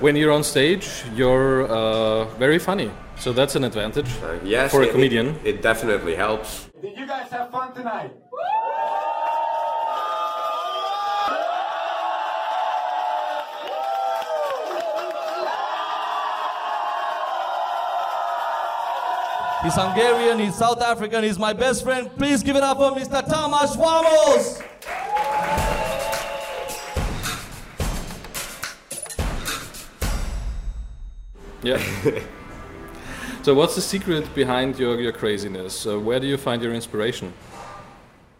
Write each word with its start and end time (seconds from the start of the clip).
when 0.00 0.16
you're 0.16 0.32
on 0.32 0.44
stage, 0.44 0.88
you're 1.14 1.66
uh, 1.68 2.24
very 2.38 2.58
funny. 2.58 2.90
So 3.18 3.32
that's 3.32 3.56
an 3.56 3.64
advantage 3.64 4.08
Uh, 4.22 4.38
yes, 4.44 4.70
for 4.70 4.82
a 4.82 4.88
comedian. 4.88 5.28
It, 5.42 5.46
it 5.46 5.62
definitely 5.62 6.14
helps. 6.14 6.68
Did 6.82 6.98
you 6.98 7.06
guys 7.06 7.30
have 7.30 7.50
fun 7.50 7.72
tonight? 7.74 8.12
He's 19.62 19.74
Hungarian, 19.74 20.38
he's 20.38 20.54
South 20.54 20.80
African, 20.80 21.24
he's 21.24 21.38
my 21.40 21.52
best 21.52 21.82
friend. 21.82 22.08
Please 22.16 22.42
give 22.42 22.54
it 22.54 22.62
up 22.62 22.76
for 22.76 22.92
Mr. 22.92 23.26
Tamas 23.26 23.74
Vamos! 23.74 24.60
Yeah. 31.66 31.82
so 33.42 33.52
what's 33.52 33.74
the 33.74 33.80
secret 33.80 34.32
behind 34.36 34.78
your, 34.78 35.00
your 35.00 35.10
craziness? 35.10 35.84
Uh, 35.84 35.98
where 35.98 36.20
do 36.20 36.28
you 36.28 36.36
find 36.36 36.62
your 36.62 36.72
inspiration? 36.72 37.32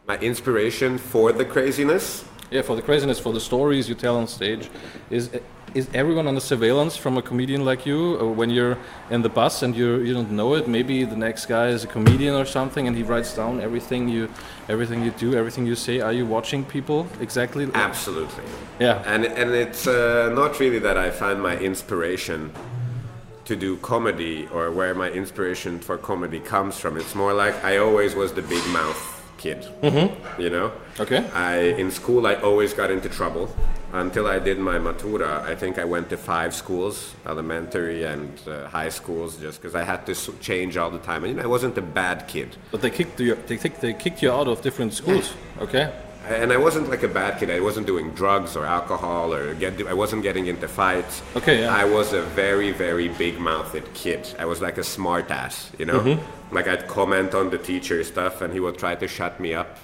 My 0.07 0.17
inspiration 0.19 0.97
for 0.97 1.33
the 1.33 1.45
craziness. 1.45 2.25
Yeah, 2.53 2.63
for 2.63 2.77
the 2.77 2.83
craziness, 2.83 3.19
for 3.19 3.33
the 3.33 3.41
stories 3.41 3.89
you 3.89 3.97
tell 3.97 4.17
on 4.17 4.29
stage, 4.29 4.71
is 5.11 5.31
is 5.75 5.89
everyone 5.93 6.29
under 6.29 6.41
surveillance 6.41 6.97
from 6.97 7.19
a 7.19 7.23
comedian 7.23 7.65
like 7.65 7.85
you? 7.85 8.17
Or 8.19 8.33
when 8.33 8.49
you're 8.49 8.79
in 9.11 9.23
the 9.23 9.29
bus 9.29 9.65
and 9.65 9.75
you 9.75 9.97
you 10.07 10.15
don't 10.15 10.31
know 10.31 10.55
it, 10.55 10.69
maybe 10.69 11.05
the 11.05 11.17
next 11.17 11.47
guy 11.47 11.67
is 11.67 11.83
a 11.83 11.89
comedian 11.89 12.37
or 12.37 12.45
something, 12.45 12.87
and 12.87 12.97
he 12.97 13.03
writes 13.03 13.35
down 13.35 13.61
everything 13.61 14.09
you 14.09 14.29
everything 14.69 15.03
you 15.05 15.11
do, 15.19 15.35
everything 15.35 15.67
you 15.67 15.75
say. 15.75 15.99
Are 16.01 16.13
you 16.13 16.27
watching 16.27 16.65
people 16.65 17.09
exactly? 17.21 17.69
Absolutely. 17.75 18.45
Yeah. 18.79 19.03
And 19.13 19.25
and 19.25 19.51
it's 19.51 19.89
uh, 19.89 20.31
not 20.33 20.61
really 20.61 20.79
that 20.79 20.97
I 20.97 21.11
find 21.11 21.43
my 21.43 21.59
inspiration 21.59 22.53
to 23.47 23.57
do 23.57 23.77
comedy 23.79 24.49
or 24.53 24.71
where 24.71 24.95
my 24.95 25.11
inspiration 25.11 25.79
for 25.79 25.97
comedy 25.97 26.41
comes 26.41 26.79
from. 26.79 26.97
It's 26.97 27.15
more 27.15 27.33
like 27.33 27.55
I 27.65 27.79
always 27.79 28.15
was 28.15 28.33
the 28.33 28.43
big 28.43 28.65
mouth 28.69 29.01
kid. 29.39 29.59
Mm-hmm. 29.83 30.41
You 30.43 30.51
know. 30.51 30.73
Okay. 31.01 31.25
I 31.33 31.59
in 31.83 31.91
school 31.91 32.27
I 32.27 32.35
always 32.35 32.75
got 32.75 32.91
into 32.91 33.09
trouble 33.09 33.49
until 33.93 34.27
I 34.27 34.39
did 34.39 34.59
my 34.59 34.79
matura. 34.79 35.43
I 35.43 35.55
think 35.55 35.79
I 35.79 35.85
went 35.85 36.11
to 36.11 36.17
five 36.17 36.55
schools, 36.55 37.15
elementary 37.25 38.05
and 38.05 38.31
uh, 38.49 38.69
high 38.69 38.89
schools, 38.91 39.37
just 39.37 39.61
because 39.61 39.75
I 39.75 39.85
had 39.85 40.07
to 40.07 40.15
change 40.41 40.77
all 40.77 40.91
the 40.91 40.99
time. 40.99 41.25
And 41.25 41.31
you 41.31 41.37
know, 41.37 41.45
I 41.45 41.47
wasn't 41.47 41.79
a 41.79 41.83
bad 41.83 42.27
kid. 42.27 42.57
But 42.71 42.81
they 42.83 42.91
kicked 42.91 43.21
you. 43.21 43.37
They, 43.47 43.57
kicked- 43.57 43.81
they 43.81 43.95
kicked 43.95 44.23
you 44.23 44.33
out 44.33 44.49
of 44.49 44.61
different 44.61 44.93
schools. 44.93 45.33
Okay. 45.61 45.93
And 46.29 46.53
I 46.53 46.57
wasn't 46.57 46.89
like 46.91 47.03
a 47.05 47.09
bad 47.09 47.39
kid. 47.39 47.51
I 47.51 47.61
wasn't 47.61 47.87
doing 47.87 48.11
drugs 48.11 48.57
or 48.57 48.65
alcohol 48.67 49.33
or 49.33 49.55
get. 49.55 49.81
I 49.87 49.95
wasn't 49.95 50.23
getting 50.23 50.47
into 50.47 50.67
fights. 50.69 51.23
Okay, 51.37 51.61
yeah. 51.63 51.75
I 51.75 51.85
was 51.85 52.13
a 52.13 52.23
very, 52.23 52.73
very 52.73 53.09
big-mouthed 53.09 53.95
kid. 53.95 54.35
I 54.39 54.45
was 54.45 54.61
like 54.61 54.77
a 54.79 54.85
smart 54.85 55.31
ass, 55.31 55.71
you 55.79 55.85
know. 55.87 56.01
Mm-hmm. 56.01 56.55
Like 56.55 56.67
I'd 56.69 56.87
comment 56.89 57.35
on 57.35 57.51
the 57.51 57.59
teacher 57.59 58.03
stuff, 58.05 58.41
and 58.43 58.53
he 58.53 58.61
would 58.61 58.77
try 58.79 58.95
to 58.97 59.07
shut 59.09 59.39
me 59.41 59.55
up, 59.55 59.79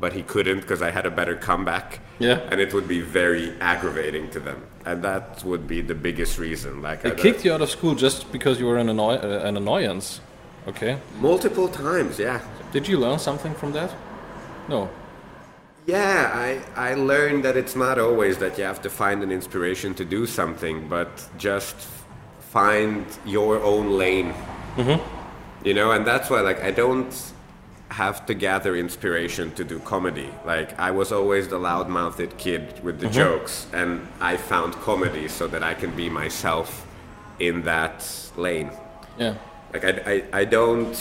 but 0.00 0.12
he 0.12 0.22
couldn't 0.22 0.60
because 0.60 0.82
I 0.82 0.90
had 0.90 1.06
a 1.06 1.10
better 1.10 1.34
comeback. 1.36 2.00
Yeah. 2.18 2.40
And 2.50 2.60
it 2.60 2.72
would 2.74 2.88
be 2.88 3.00
very 3.00 3.52
aggravating 3.60 4.30
to 4.30 4.40
them, 4.40 4.62
and 4.84 5.02
that 5.02 5.44
would 5.44 5.66
be 5.66 5.80
the 5.82 5.94
biggest 5.94 6.38
reason. 6.38 6.82
Like 6.82 7.02
They 7.02 7.12
I- 7.12 7.14
kicked 7.14 7.44
you 7.44 7.52
out 7.54 7.60
of 7.62 7.70
school 7.70 7.94
just 7.94 8.30
because 8.32 8.58
you 8.60 8.66
were 8.66 8.78
an, 8.78 8.88
annoy- 8.88 9.20
uh, 9.22 9.42
an 9.48 9.56
annoyance. 9.56 10.20
Okay. 10.68 10.98
multiple 11.20 11.68
times. 11.68 12.18
Yeah. 12.18 12.40
Did 12.72 12.88
you 12.88 12.98
learn 12.98 13.18
something 13.20 13.54
from 13.54 13.72
that? 13.72 13.94
No. 14.68 14.88
Yeah, 15.86 16.32
I, 16.34 16.90
I 16.90 16.94
learned 16.94 17.44
that 17.44 17.56
it's 17.56 17.76
not 17.76 17.98
always 17.98 18.38
that 18.38 18.58
you 18.58 18.64
have 18.64 18.82
to 18.82 18.90
find 18.90 19.22
an 19.22 19.30
inspiration 19.30 19.94
to 19.94 20.04
do 20.04 20.26
something, 20.26 20.88
but 20.88 21.28
just 21.38 21.76
find 22.40 23.06
your 23.24 23.62
own 23.62 23.96
lane. 23.96 24.34
Mm-hmm. 24.76 25.00
You 25.66 25.74
know, 25.74 25.92
and 25.92 26.04
that's 26.06 26.28
why, 26.28 26.40
like, 26.40 26.62
I 26.62 26.72
don't 26.72 27.14
have 27.90 28.26
to 28.26 28.34
gather 28.34 28.74
inspiration 28.76 29.52
to 29.52 29.64
do 29.64 29.78
comedy. 29.78 30.28
Like, 30.44 30.78
I 30.78 30.90
was 30.90 31.12
always 31.12 31.48
the 31.48 31.58
loud-mouthed 31.58 32.36
kid 32.36 32.82
with 32.82 32.98
the 32.98 33.06
mm-hmm. 33.06 33.14
jokes, 33.14 33.66
and 33.72 34.06
I 34.20 34.36
found 34.36 34.74
comedy 34.74 35.28
so 35.28 35.46
that 35.48 35.62
I 35.62 35.74
can 35.74 35.94
be 35.94 36.10
myself 36.10 36.86
in 37.38 37.62
that 37.62 38.08
lane. 38.36 38.70
Yeah. 39.18 39.34
Like 39.72 39.84
I, 39.84 39.90
I, 40.06 40.40
I 40.40 40.44
don't 40.44 40.96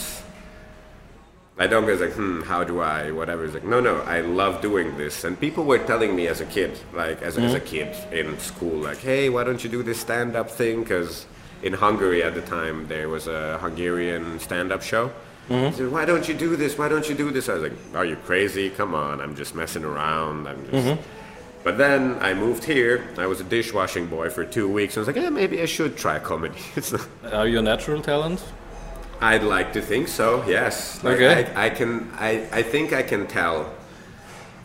I 1.57 1.67
don't 1.67 1.85
go 1.85 1.93
like, 1.93 2.11
hmm, 2.11 2.41
how 2.41 2.65
do 2.65 2.81
I, 2.81 3.11
whatever. 3.11 3.45
It's 3.45 3.53
like, 3.53 3.63
no, 3.63 3.79
no, 3.79 4.01
I 4.01 4.19
love 4.19 4.61
doing 4.61 4.97
this. 4.97 5.23
And 5.23 5.39
people 5.39 5.63
were 5.63 5.77
telling 5.77 6.13
me 6.13 6.27
as 6.27 6.41
a 6.41 6.45
kid, 6.45 6.77
like 6.93 7.21
as, 7.21 7.37
as 7.37 7.53
a 7.53 7.61
mm-hmm. 7.61 7.65
kid 7.65 8.13
in 8.13 8.37
school, 8.39 8.75
like, 8.75 8.97
hey, 8.97 9.29
why 9.29 9.45
don't 9.45 9.63
you 9.63 9.69
do 9.69 9.81
this 9.81 9.99
stand-up 9.99 10.51
thing? 10.51 10.83
Because 10.83 11.25
in 11.63 11.71
Hungary 11.71 12.23
at 12.23 12.35
the 12.35 12.41
time, 12.41 12.87
there 12.89 13.07
was 13.07 13.27
a 13.27 13.57
Hungarian 13.59 14.37
stand-up 14.39 14.81
show. 14.81 15.11
Mm-hmm. 15.47 15.67
He 15.67 15.71
said, 15.71 15.91
why 15.91 16.03
don't 16.03 16.27
you 16.27 16.33
do 16.33 16.57
this? 16.57 16.77
Why 16.77 16.89
don't 16.89 17.07
you 17.07 17.15
do 17.15 17.31
this? 17.31 17.47
I 17.47 17.53
was 17.53 17.63
like, 17.63 17.73
are 17.93 18.05
you 18.05 18.17
crazy? 18.17 18.69
Come 18.69 18.93
on, 18.93 19.21
I'm 19.21 19.35
just 19.35 19.55
messing 19.55 19.85
around. 19.85 20.47
I'm 20.47 20.61
just... 20.69 20.85
Mm-hmm. 20.85 21.01
But 21.63 21.77
then 21.79 22.17
I 22.19 22.33
moved 22.33 22.63
here. 22.63 23.07
I 23.17 23.25
was 23.27 23.39
a 23.39 23.43
dishwashing 23.43 24.07
boy 24.07 24.29
for 24.29 24.45
two 24.45 24.71
weeks. 24.71 24.97
I 24.97 24.99
was 24.99 25.07
like, 25.07 25.15
yeah, 25.15 25.29
maybe 25.29 25.61
I 25.61 25.65
should 25.65 25.97
try 25.97 26.19
comedy. 26.19 26.59
It's 26.75 26.91
not, 26.91 27.07
Are 27.31 27.47
you 27.47 27.59
a 27.59 27.61
natural 27.61 28.01
talent? 28.01 28.43
I'd 29.21 29.43
like 29.43 29.73
to 29.73 29.81
think 29.81 30.07
so. 30.07 30.43
Yes. 30.47 31.03
Like 31.03 31.15
Okay. 31.15 31.53
I, 31.55 31.65
I 31.65 31.69
can. 31.69 32.09
I, 32.15 32.47
I 32.51 32.61
think 32.63 32.93
I 32.93 33.03
can 33.03 33.27
tell 33.27 33.73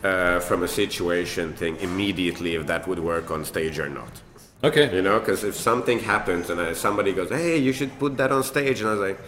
uh, 0.03 0.39
from 0.39 0.63
a 0.63 0.67
situation 0.67 1.53
thing 1.53 1.77
immediately 1.77 2.55
if 2.55 2.67
that 2.67 2.87
would 2.87 2.99
work 2.99 3.31
on 3.31 3.45
stage 3.45 3.79
or 3.79 3.89
not. 3.89 4.21
Okay. 4.63 4.93
You 4.95 5.01
know, 5.01 5.19
because 5.19 5.43
if 5.43 5.55
something 5.55 5.99
happens 5.99 6.49
and 6.49 6.59
uh, 6.59 6.73
somebody 6.73 7.13
goes, 7.13 7.29
"Hey, 7.29 7.57
you 7.57 7.73
should 7.73 7.97
put 7.99 8.17
that 8.17 8.31
on 8.31 8.43
stage," 8.43 8.81
and 8.81 8.89
I 8.89 8.91
was 8.93 9.01
like, 9.09 9.19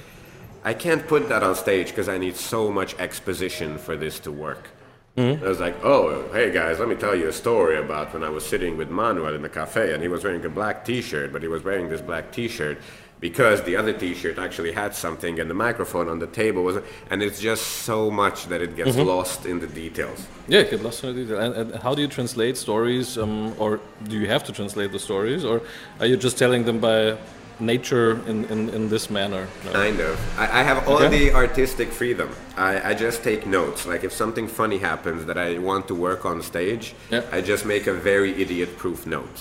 "I 0.63 0.73
can't 0.73 1.07
put 1.07 1.29
that 1.29 1.41
on 1.44 1.55
stage 1.55 1.88
because 1.88 2.09
I 2.09 2.17
need 2.17 2.35
so 2.35 2.72
much 2.72 2.95
exposition 3.00 3.78
for 3.78 3.95
this 3.95 4.19
to 4.22 4.31
work." 4.31 4.69
I 5.16 5.38
was 5.47 5.59
like, 5.59 5.75
"Oh, 5.84 6.28
hey 6.34 6.51
guys, 6.51 6.79
let 6.79 6.88
me 6.90 6.95
tell 6.95 7.16
you 7.16 7.28
a 7.28 7.34
story 7.34 7.78
about 7.78 8.13
when 8.13 8.23
I 8.23 8.29
was 8.29 8.44
sitting 8.44 8.78
with 8.78 8.90
Manuel 8.90 9.35
in 9.35 9.44
the 9.44 9.50
cafe, 9.50 9.94
and 9.94 10.01
he 10.01 10.09
was 10.09 10.23
wearing 10.23 10.44
a 10.44 10.50
black 10.50 10.84
T-shirt, 10.84 11.31
but 11.31 11.44
he 11.44 11.47
was 11.47 11.63
wearing 11.63 11.88
this 11.90 12.01
black 12.01 12.31
T-shirt." 12.31 12.78
Because 13.23 13.63
the 13.63 13.78
other 13.78 13.94
T-shirt 13.94 14.38
actually 14.38 14.73
had 14.73 14.94
something, 14.94 15.39
and 15.39 15.47
the 15.50 15.59
microphone 15.67 16.07
on 16.13 16.19
the 16.19 16.28
table 16.28 16.61
was, 16.69 16.78
and 17.09 17.23
it's 17.23 17.39
just 17.39 17.63
so 17.89 18.11
much 18.11 18.38
that 18.51 18.61
it 18.61 18.75
gets 18.75 18.97
lost 18.97 19.45
in 19.45 19.57
the 19.61 19.67
details. 19.84 20.19
Yeah, 20.50 20.63
get 20.63 20.84
lost 20.84 21.06
in 21.06 21.16
the 21.16 21.22
detail. 21.22 21.39
And, 21.39 21.53
and 21.56 21.75
how 21.85 21.95
do 21.95 22.01
you 22.01 22.09
translate 22.09 22.57
stories, 22.57 23.17
um, 23.17 23.56
or 23.57 23.79
do 24.09 24.16
you 24.22 24.28
have 24.28 24.44
to 24.47 24.51
translate 24.51 24.91
the 24.91 25.00
stories, 25.00 25.45
or 25.45 25.61
are 26.01 26.06
you 26.11 26.17
just 26.17 26.38
telling 26.38 26.66
them 26.66 26.79
by 26.79 27.16
nature 27.61 28.09
in, 28.28 28.44
in, 28.53 28.67
in 28.78 28.89
this 28.89 29.09
manner? 29.09 29.47
No. 29.66 29.72
Kind 29.72 30.01
of. 30.01 30.19
I, 30.38 30.59
I 30.59 30.63
have 30.63 30.85
all 30.85 31.01
Okay. 31.01 31.17
the 31.29 31.34
artistic 31.34 31.90
freedom. 31.94 32.29
I, 32.57 32.90
I 32.90 32.94
just 32.94 33.23
take 33.23 33.47
notes. 33.47 33.85
Like 33.91 34.03
if 34.03 34.11
something 34.11 34.50
funny 34.50 34.79
happens 34.79 35.23
that 35.28 35.38
I 35.38 35.59
want 35.59 35.88
to 35.88 35.95
work 35.95 36.25
on 36.25 36.41
stage, 36.41 36.94
Yeah. 37.09 37.23
I 37.31 37.40
just 37.40 37.66
make 37.66 37.88
a 37.88 37.94
very 37.94 38.31
idiot-proof 38.44 39.07
note. 39.07 39.38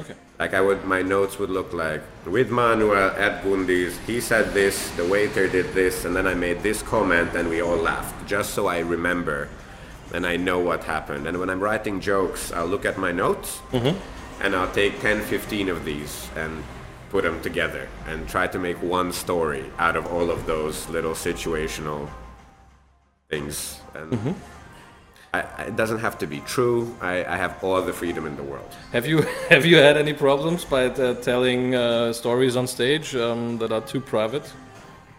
Okay. 0.00 0.14
Like 0.38 0.54
I 0.54 0.60
would, 0.60 0.84
my 0.84 1.02
notes 1.02 1.38
would 1.38 1.50
look 1.50 1.72
like 1.72 2.02
with 2.24 2.50
Manuel 2.50 3.10
at 3.10 3.42
Gundy's. 3.44 3.98
He 4.06 4.20
said 4.20 4.54
this, 4.54 4.90
the 4.96 5.04
waiter 5.04 5.46
did 5.46 5.74
this, 5.74 6.04
and 6.04 6.16
then 6.16 6.26
I 6.26 6.34
made 6.34 6.62
this 6.62 6.82
comment, 6.82 7.34
and 7.34 7.48
we 7.48 7.60
all 7.60 7.76
laughed, 7.76 8.26
just 8.26 8.54
so 8.54 8.66
I 8.66 8.78
remember, 8.78 9.48
and 10.14 10.26
I 10.26 10.36
know 10.36 10.58
what 10.58 10.84
happened. 10.84 11.26
And 11.26 11.38
when 11.38 11.50
I'm 11.50 11.60
writing 11.60 12.00
jokes, 12.00 12.52
I'll 12.52 12.66
look 12.66 12.86
at 12.86 12.96
my 12.96 13.12
notes, 13.12 13.60
mm-hmm. 13.72 13.96
and 14.42 14.56
I'll 14.56 14.72
take 14.72 15.00
10, 15.00 15.20
15 15.20 15.68
of 15.68 15.84
these 15.84 16.28
and 16.36 16.64
put 17.10 17.24
them 17.24 17.42
together 17.42 17.88
and 18.06 18.28
try 18.28 18.46
to 18.46 18.58
make 18.58 18.80
one 18.82 19.12
story 19.12 19.64
out 19.78 19.96
of 19.96 20.06
all 20.06 20.30
of 20.30 20.46
those 20.46 20.88
little 20.88 21.12
situational 21.12 22.08
things. 23.28 23.80
And 23.94 24.14
I, 24.14 24.34
I- 25.32 25.64
it 25.68 25.76
doesn't 25.76 26.00
have 26.00 26.18
to 26.18 26.26
be 26.26 26.40
true. 26.40 26.94
I, 27.00 27.24
I 27.24 27.36
have 27.36 27.62
all 27.62 27.80
the 27.82 27.92
freedom 27.92 28.26
in 28.26 28.36
the 28.36 28.42
world. 28.42 28.74
Have 28.92 29.06
you 29.06 29.22
have 29.48 29.64
you 29.64 29.76
had 29.76 29.96
any 29.96 30.12
problems 30.12 30.64
by 30.64 30.86
uh, 30.86 31.14
telling 31.14 31.74
uh, 31.74 32.12
stories 32.12 32.56
on 32.56 32.66
stage 32.66 33.14
um, 33.14 33.58
that 33.58 33.70
are 33.72 33.80
too 33.80 34.00
private? 34.00 34.52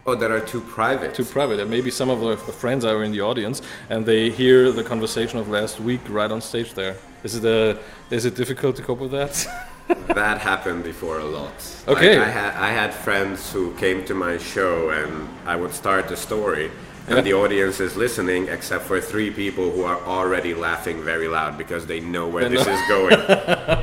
Oh, 0.04 0.16
that 0.16 0.30
are 0.30 0.40
too 0.40 0.60
private. 0.60 1.14
Too 1.14 1.24
private. 1.24 1.60
And 1.60 1.70
maybe 1.70 1.90
some 1.90 2.10
of 2.10 2.20
the 2.20 2.36
friends 2.52 2.84
are 2.84 3.04
in 3.04 3.12
the 3.12 3.20
audience 3.20 3.62
and 3.88 4.04
they 4.04 4.30
hear 4.30 4.72
the 4.72 4.82
conversation 4.82 5.38
of 5.38 5.48
last 5.48 5.78
week 5.80 6.00
right 6.08 6.30
on 6.30 6.40
stage. 6.40 6.74
There 6.74 6.96
is 7.24 7.36
it 7.36 7.44
uh, 7.44 7.78
is 8.10 8.24
it 8.24 8.34
difficult 8.34 8.76
to 8.76 8.82
cope 8.82 9.00
with 9.00 9.12
that? 9.12 9.46
That 10.14 10.38
happened 10.38 10.84
before 10.84 11.18
a 11.18 11.24
lot. 11.24 11.52
Okay. 11.88 12.18
Like, 12.18 12.28
I, 12.28 12.30
had, 12.30 12.54
I 12.54 12.70
had 12.70 12.94
friends 12.94 13.52
who 13.52 13.74
came 13.74 14.04
to 14.06 14.14
my 14.14 14.38
show 14.38 14.90
and 14.90 15.28
I 15.44 15.56
would 15.56 15.74
start 15.74 16.08
the 16.08 16.16
story 16.16 16.70
and 17.08 17.16
Yeah. 17.16 17.22
the 17.22 17.34
audience 17.34 17.80
is 17.80 17.96
listening 17.96 18.48
except 18.48 18.84
for 18.84 19.00
three 19.00 19.30
people 19.30 19.70
who 19.74 19.82
are 19.84 20.00
already 20.06 20.54
laughing 20.54 21.02
very 21.02 21.28
loud 21.28 21.58
because 21.58 21.86
they 21.86 22.00
know 22.00 22.26
where 22.28 22.48
this 22.48 22.66
is 22.66 22.80
going. 22.88 23.18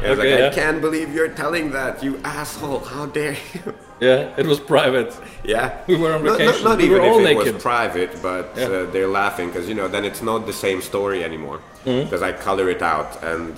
It's 0.07 0.19
like, 0.19 0.30
Okay, 0.33 0.48
I 0.48 0.50
can't 0.62 0.80
believe 0.81 1.13
you're 1.13 1.33
telling 1.44 1.71
that, 1.71 2.01
you 2.04 2.13
asshole. 2.24 2.80
How 2.80 3.06
dare 3.07 3.38
you? 3.54 3.74
yeah, 4.00 4.42
it 4.42 4.45
was 4.48 4.60
private. 4.60 5.12
yeah. 5.44 5.68
We 5.88 5.95
were 5.98 6.13
on 6.16 6.24
Not- 6.24 6.31
not- 6.31 6.38
vacation. 6.39 6.63
Not, 6.63 6.77
We 6.77 6.83
even 6.86 7.01
if 7.04 7.48
it 7.48 7.54
was 7.56 7.62
private, 7.71 8.12
but 8.21 8.45
Yeah. 8.56 8.66
uh, 8.66 8.92
they're 8.94 9.13
laughing 9.21 9.48
because, 9.50 9.68
you 9.68 9.75
know, 9.80 9.88
then 9.95 10.06
it's 10.06 10.21
not 10.21 10.45
the 10.45 10.54
same 10.66 10.81
story 10.81 11.24
anymore 11.30 11.60
Mm-hmm. 11.86 12.04
because 12.06 12.21
I 12.21 12.31
color 12.48 12.68
it 12.75 12.81
out 12.81 13.12
and 13.24 13.54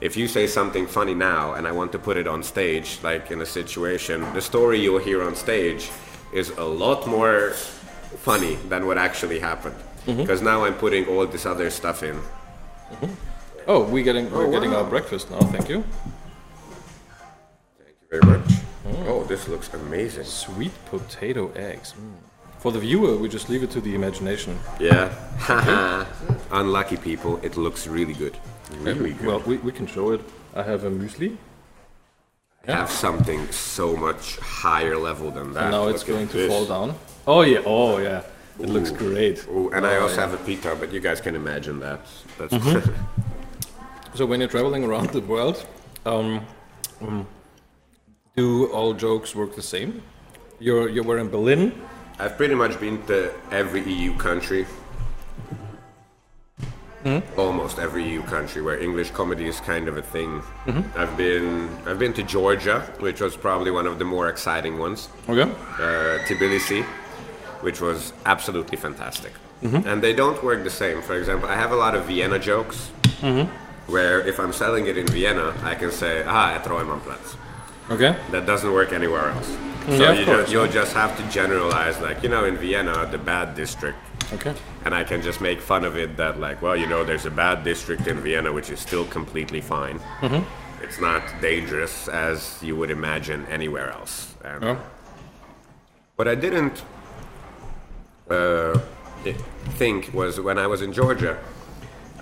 if 0.00 0.12
you 0.16 0.26
say 0.28 0.46
something 0.46 0.86
funny 0.86 1.14
now 1.14 1.54
and 1.56 1.66
I 1.66 1.72
want 1.72 1.90
to 1.92 1.98
put 1.98 2.16
it 2.16 2.26
on 2.34 2.42
stage, 2.42 2.88
like 3.02 3.30
in 3.34 3.40
a 3.40 3.46
situation, 3.46 4.16
the 4.34 4.42
story 4.42 4.78
you'll 4.84 5.04
hear 5.10 5.20
on 5.28 5.34
stage 5.34 5.90
is 6.32 6.50
a 6.58 6.64
lot 6.84 7.06
more 7.06 7.52
funny 8.16 8.56
than 8.68 8.86
what 8.86 8.98
actually 8.98 9.38
happened. 9.40 9.76
Mm-hmm. 10.06 10.20
Because 10.20 10.42
now 10.42 10.64
I'm 10.64 10.74
putting 10.74 11.06
all 11.08 11.26
this 11.26 11.46
other 11.46 11.70
stuff 11.70 12.02
in. 12.02 12.16
Mm-hmm. 12.16 13.12
Oh, 13.66 13.82
we're 13.82 14.04
getting 14.04 14.30
we're 14.30 14.46
Oh, 14.46 14.50
getting 14.50 14.70
wow. 14.70 14.82
our 14.82 14.84
breakfast 14.84 15.30
now. 15.30 15.40
Thank 15.40 15.68
you. 15.68 15.84
Thank 17.78 17.96
you 18.00 18.08
very 18.20 18.22
much. 18.38 18.48
Mm. 18.86 19.06
Oh, 19.08 19.24
this 19.24 19.48
looks 19.48 19.72
amazing. 19.74 20.24
Sweet 20.24 20.72
potato 20.86 21.50
eggs. 21.56 21.94
Mm. 21.94 22.14
For 22.60 22.70
the 22.72 22.78
viewer, 22.78 23.16
we 23.16 23.28
just 23.28 23.48
leave 23.48 23.62
it 23.62 23.70
to 23.72 23.80
the 23.80 23.94
imagination. 23.94 24.58
Yeah. 24.80 25.12
Unlucky 26.52 26.96
people, 26.96 27.38
it 27.42 27.56
looks 27.56 27.86
really 27.86 28.14
good. 28.14 28.36
Really 28.80 29.12
um, 29.12 29.18
good. 29.18 29.26
Well, 29.26 29.40
we, 29.40 29.56
we 29.58 29.72
can 29.72 29.86
show 29.86 30.12
it. 30.12 30.20
I 30.54 30.62
have 30.62 30.84
a 30.84 30.90
muesli. 30.90 31.36
Have 32.66 32.90
something 32.90 33.50
so 33.52 33.96
much 33.96 34.38
higher 34.38 34.96
level 34.96 35.30
than 35.30 35.52
that. 35.54 35.64
And 35.64 35.72
now 35.72 35.88
it's 35.88 36.00
Look 36.06 36.16
going 36.16 36.28
to 36.28 36.36
this. 36.36 36.48
fall 36.48 36.64
down. 36.66 36.96
Oh 37.26 37.42
yeah. 37.42 37.62
Oh 37.64 37.98
yeah. 37.98 38.22
It 38.58 38.68
looks 38.70 38.90
great. 38.90 39.46
Ooh, 39.48 39.70
and 39.70 39.86
I 39.86 39.96
Oh, 39.96 40.02
also 40.02 40.14
yeah. 40.14 40.20
have 40.28 40.32
a 40.34 40.42
pita, 40.44 40.74
but 40.80 40.90
you 40.92 40.98
guys 41.00 41.20
can 41.20 41.34
imagine 41.36 41.78
that. 41.80 42.00
That's 42.38 42.54
Mm-hmm. 42.54 42.92
So 44.14 44.24
when 44.24 44.40
you're 44.40 44.48
traveling 44.48 44.82
around 44.82 45.10
the 45.10 45.20
world, 45.20 45.66
um, 46.06 46.40
um, 47.02 47.26
do 48.34 48.66
all 48.72 48.94
jokes 48.94 49.34
work 49.34 49.54
the 49.54 49.62
same? 49.62 50.02
You're 50.58 50.88
you 50.88 51.02
were 51.02 51.18
in 51.18 51.28
Berlin. 51.28 51.72
I've 52.18 52.36
pretty 52.38 52.54
much 52.54 52.80
been 52.80 53.04
to 53.08 53.30
every 53.50 53.82
EU 53.92 54.16
country. 54.16 54.64
Almost 57.36 57.78
every 57.78 58.04
EU 58.12 58.22
country 58.22 58.62
where 58.62 58.78
English 58.82 59.10
comedy 59.12 59.46
is 59.46 59.60
kind 59.60 59.86
of 59.88 59.96
a 59.96 60.02
thing. 60.02 60.42
I've 60.96 61.16
been 61.16 61.68
I've 61.86 61.98
been 61.98 62.12
to 62.14 62.22
Georgia, 62.22 62.80
which 63.00 63.20
was 63.20 63.36
probably 63.36 63.70
one 63.70 63.86
of 63.86 63.98
the 63.98 64.04
more 64.04 64.28
exciting 64.28 64.78
ones. 64.78 65.08
Okay. 65.28 65.42
uh, 65.78 66.18
Tbilisi, 66.26 66.82
which 67.62 67.80
was 67.80 68.12
absolutely 68.24 68.76
fantastic. 68.76 69.32
And 69.62 70.02
they 70.02 70.12
don't 70.12 70.42
work 70.44 70.62
the 70.64 70.70
same. 70.70 71.00
For 71.02 71.14
example, 71.18 71.48
I 71.48 71.56
have 71.56 71.72
a 71.72 71.76
lot 71.84 71.94
of 71.94 72.04
Vienna 72.06 72.38
jokes, 72.38 72.90
where 73.86 74.20
if 74.26 74.38
I'm 74.38 74.52
selling 74.52 74.86
it 74.86 74.96
in 74.98 75.06
Vienna, 75.06 75.54
I 75.62 75.74
can 75.74 75.90
say, 75.90 76.22
ah, 76.26 76.54
at 76.54 76.64
Reumannplatz. 76.64 77.36
Okay. 77.90 78.14
That 78.32 78.46
doesn't 78.46 78.72
work 78.72 78.92
anywhere 78.92 79.30
else. 79.30 79.48
So 79.86 79.92
Yeah, 80.02 80.12
you 80.12 80.46
you'll 80.52 80.72
just 80.80 80.92
have 80.94 81.16
to 81.18 81.22
generalize, 81.30 82.00
like, 82.00 82.22
you 82.24 82.28
know, 82.28 82.44
in 82.44 82.56
Vienna, 82.56 83.06
the 83.10 83.18
bad 83.18 83.54
district. 83.54 83.98
Okay. 84.32 84.54
And 84.84 84.94
I 84.94 85.04
can 85.04 85.22
just 85.22 85.40
make 85.40 85.60
fun 85.60 85.84
of 85.84 85.96
it 85.96 86.16
that, 86.16 86.40
like, 86.40 86.60
well, 86.62 86.76
you 86.76 86.86
know, 86.86 87.04
there's 87.04 87.26
a 87.26 87.30
bad 87.30 87.62
district 87.64 88.06
in 88.06 88.18
Vienna 88.20 88.52
which 88.52 88.70
is 88.70 88.80
still 88.80 89.04
completely 89.06 89.60
fine. 89.60 89.98
Mm-hmm. 90.20 90.82
It's 90.82 91.00
not 91.00 91.22
dangerous 91.40 92.08
as 92.08 92.58
you 92.62 92.76
would 92.76 92.90
imagine 92.90 93.46
anywhere 93.46 93.90
else. 93.90 94.34
Um, 94.44 94.50
and 94.50 94.64
Oh. 94.64 94.78
what 96.16 96.28
I 96.28 96.34
didn't 96.34 96.82
uh, 98.30 98.78
think 99.78 100.12
was 100.12 100.40
when 100.40 100.58
I 100.58 100.66
was 100.66 100.82
in 100.82 100.92
Georgia, 100.92 101.38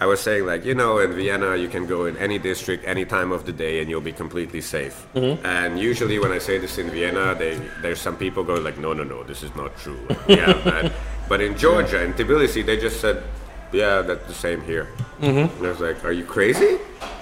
I 0.01 0.06
was 0.06 0.21
saying 0.21 0.45
like, 0.45 0.65
you 0.65 0.75
know, 0.75 0.99
in 0.99 1.12
Vienna 1.15 1.56
you 1.56 1.69
can 1.69 1.87
go 1.87 2.06
in 2.06 2.17
any 2.19 2.39
district, 2.39 2.85
any 2.87 3.05
time 3.05 3.33
of 3.33 3.47
the 3.47 3.53
day, 3.53 3.81
and 3.81 3.89
you'll 3.89 4.01
be 4.01 4.12
completely 4.12 4.61
safe. 4.61 5.06
Mm-hmm. 5.15 5.47
And 5.47 5.79
usually 5.79 6.19
when 6.19 6.33
I 6.33 6.39
say 6.39 6.59
this 6.59 6.79
in 6.79 6.91
Vienna, 6.91 7.35
they, 7.35 7.56
there's 7.81 8.01
some 8.01 8.17
people 8.17 8.43
go 8.45 8.55
like, 8.55 8.77
no, 8.79 8.93
no, 8.93 9.05
no, 9.05 9.23
this 9.25 9.43
is 9.43 9.55
not 9.55 9.77
true. 9.79 9.99
yeah, 10.29 10.91
but, 11.29 11.41
in 11.41 11.56
Georgia, 11.56 12.03
in 12.03 12.12
Tbilisi, 12.15 12.65
they 12.65 12.76
just 12.76 13.00
said, 13.00 13.23
yeah, 13.73 14.03
that's 14.03 14.26
the 14.26 14.35
same 14.35 14.62
here. 14.62 14.88
Mm-hmm. 15.21 15.56
And 15.59 15.67
I 15.67 15.71
was 15.71 15.81
like, 15.81 16.05
are 16.05 16.12
you 16.12 16.25
crazy? 16.25 16.79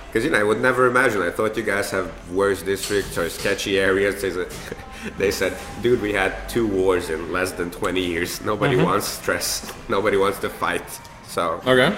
Because 0.06 0.26
you 0.26 0.31
know, 0.31 0.38
I 0.38 0.43
would 0.43 0.60
never 0.60 0.87
imagine. 0.87 1.22
I 1.22 1.31
thought 1.31 1.56
you 1.56 1.62
guys 1.62 1.90
have 1.90 2.12
worse 2.31 2.62
districts 2.62 3.16
or 3.16 3.31
sketchy 3.31 3.78
areas. 3.78 4.20
They 4.20 4.31
said, 4.31 4.52
they 5.19 5.31
said, 5.31 5.56
dude, 5.81 6.02
we 6.02 6.12
had 6.12 6.49
two 6.50 6.66
wars 6.66 7.08
in 7.08 7.32
less 7.32 7.52
than 7.52 7.70
20 7.70 8.00
years. 8.00 8.43
Nobody 8.43 8.76
mm-hmm. 8.76 8.84
wants 8.84 9.08
stress. 9.08 9.72
Nobody 9.88 10.19
wants 10.19 10.38
to 10.40 10.50
fight. 10.50 10.84
So, 11.26 11.62
Okay. 11.66 11.96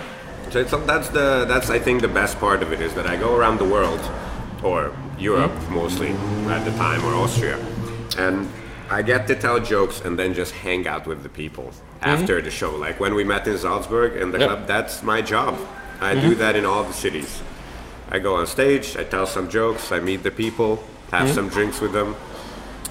so 0.50 0.78
that's 0.86 1.08
the 1.08 1.44
that's 1.48 1.70
I 1.70 1.80
think 1.80 2.02
the 2.02 2.14
best 2.20 2.38
part 2.38 2.62
of 2.62 2.72
it 2.72 2.80
is 2.80 2.94
that 2.94 3.08
I 3.08 3.16
go 3.16 3.34
around 3.34 3.58
the 3.58 3.64
world, 3.64 4.00
or 4.62 4.94
Europe 5.18 5.52
mostly 5.70 6.10
at 6.54 6.64
the 6.64 6.70
time, 6.78 7.04
or 7.04 7.14
Austria, 7.14 7.58
and 8.16 8.48
I 8.98 9.02
get 9.02 9.26
to 9.26 9.34
tell 9.34 9.58
jokes 9.60 10.00
and 10.04 10.16
then 10.18 10.34
just 10.34 10.52
hang 10.66 10.86
out 10.92 11.04
with 11.06 11.20
the 11.22 11.28
people 11.28 11.66
after 12.02 12.40
the 12.40 12.50
show. 12.50 12.70
Like 12.86 12.96
when 13.00 13.14
we 13.18 13.24
met 13.24 13.46
in 13.48 13.58
Salzburg 13.58 14.10
in 14.22 14.30
the 14.32 14.38
Yep. 14.38 14.48
club, 14.48 14.60
that's 14.74 15.02
my 15.02 15.20
job. 15.32 15.54
I 16.00 16.14
do 16.26 16.34
that 16.42 16.54
in 16.54 16.64
all 16.64 16.84
the 16.84 16.92
cities. 16.92 17.42
I 18.14 18.18
go 18.20 18.36
on 18.40 18.46
stage, 18.46 18.86
I 18.96 19.04
tell 19.14 19.26
some 19.26 19.48
jokes, 19.48 19.90
I 19.90 19.98
meet 20.00 20.22
the 20.22 20.30
people, 20.30 20.70
have 21.10 21.28
some 21.38 21.48
drinks 21.48 21.80
with 21.80 21.92
them. 21.92 22.14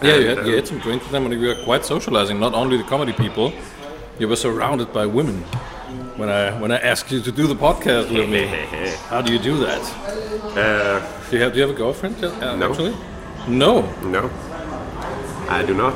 Yeah, 0.02 0.16
you 0.18 0.30
And, 0.30 0.38
had, 0.40 0.48
you 0.48 0.54
uh, 0.54 0.56
had 0.58 0.68
some 0.68 0.80
drinks 0.80 1.04
with 1.06 1.12
them, 1.14 1.24
and 1.26 1.40
we 1.42 1.48
were 1.48 1.64
quite 1.64 1.86
socializing. 1.86 2.38
Not 2.40 2.54
only 2.54 2.76
the 2.78 2.84
comedy 2.96 3.14
people, 3.14 3.54
you 4.20 4.28
were 4.28 4.36
surrounded 4.48 4.92
by 4.92 5.06
women. 5.06 5.38
When 6.20 6.30
I 6.30 6.44
when 6.62 6.72
I 6.72 6.80
asked 6.92 7.12
you 7.16 7.22
to 7.22 7.32
do 7.32 7.46
the 7.54 7.56
podcast 7.68 8.06
with 8.18 8.30
me, 8.30 8.44
how 9.12 9.22
do 9.26 9.32
you 9.32 9.40
do 9.40 9.56
that? 9.68 9.82
Uh, 10.58 11.00
Do 11.30 11.38
you 11.38 11.44
have 11.44 11.52
do 11.54 11.58
you 11.60 11.66
have 11.68 11.76
a 11.76 11.80
girlfriend? 11.84 12.16
uh, 12.24 12.56
No. 12.56 12.70
Actually, 12.70 12.96
no. 13.48 13.72
no, 14.18 14.30
I 15.50 15.64
do 15.66 15.74
not. 15.74 15.94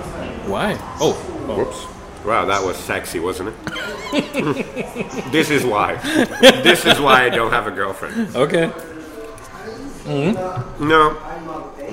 Why? 0.48 0.78
Oh. 1.00 1.14
Whoops. 1.48 1.86
Wow, 2.26 2.46
that 2.46 2.64
was 2.64 2.76
sexy, 2.78 3.20
wasn't 3.20 3.50
it? 3.50 5.32
this 5.32 5.50
is 5.50 5.64
why. 5.64 5.96
This 6.42 6.86
is 6.86 7.00
why 7.00 7.24
I 7.26 7.30
don't 7.30 7.52
have 7.52 7.68
a 7.68 7.72
girlfriend. 7.72 8.36
Okay. 8.36 8.72
Mm-hmm. 10.04 10.88
No, 10.88 11.18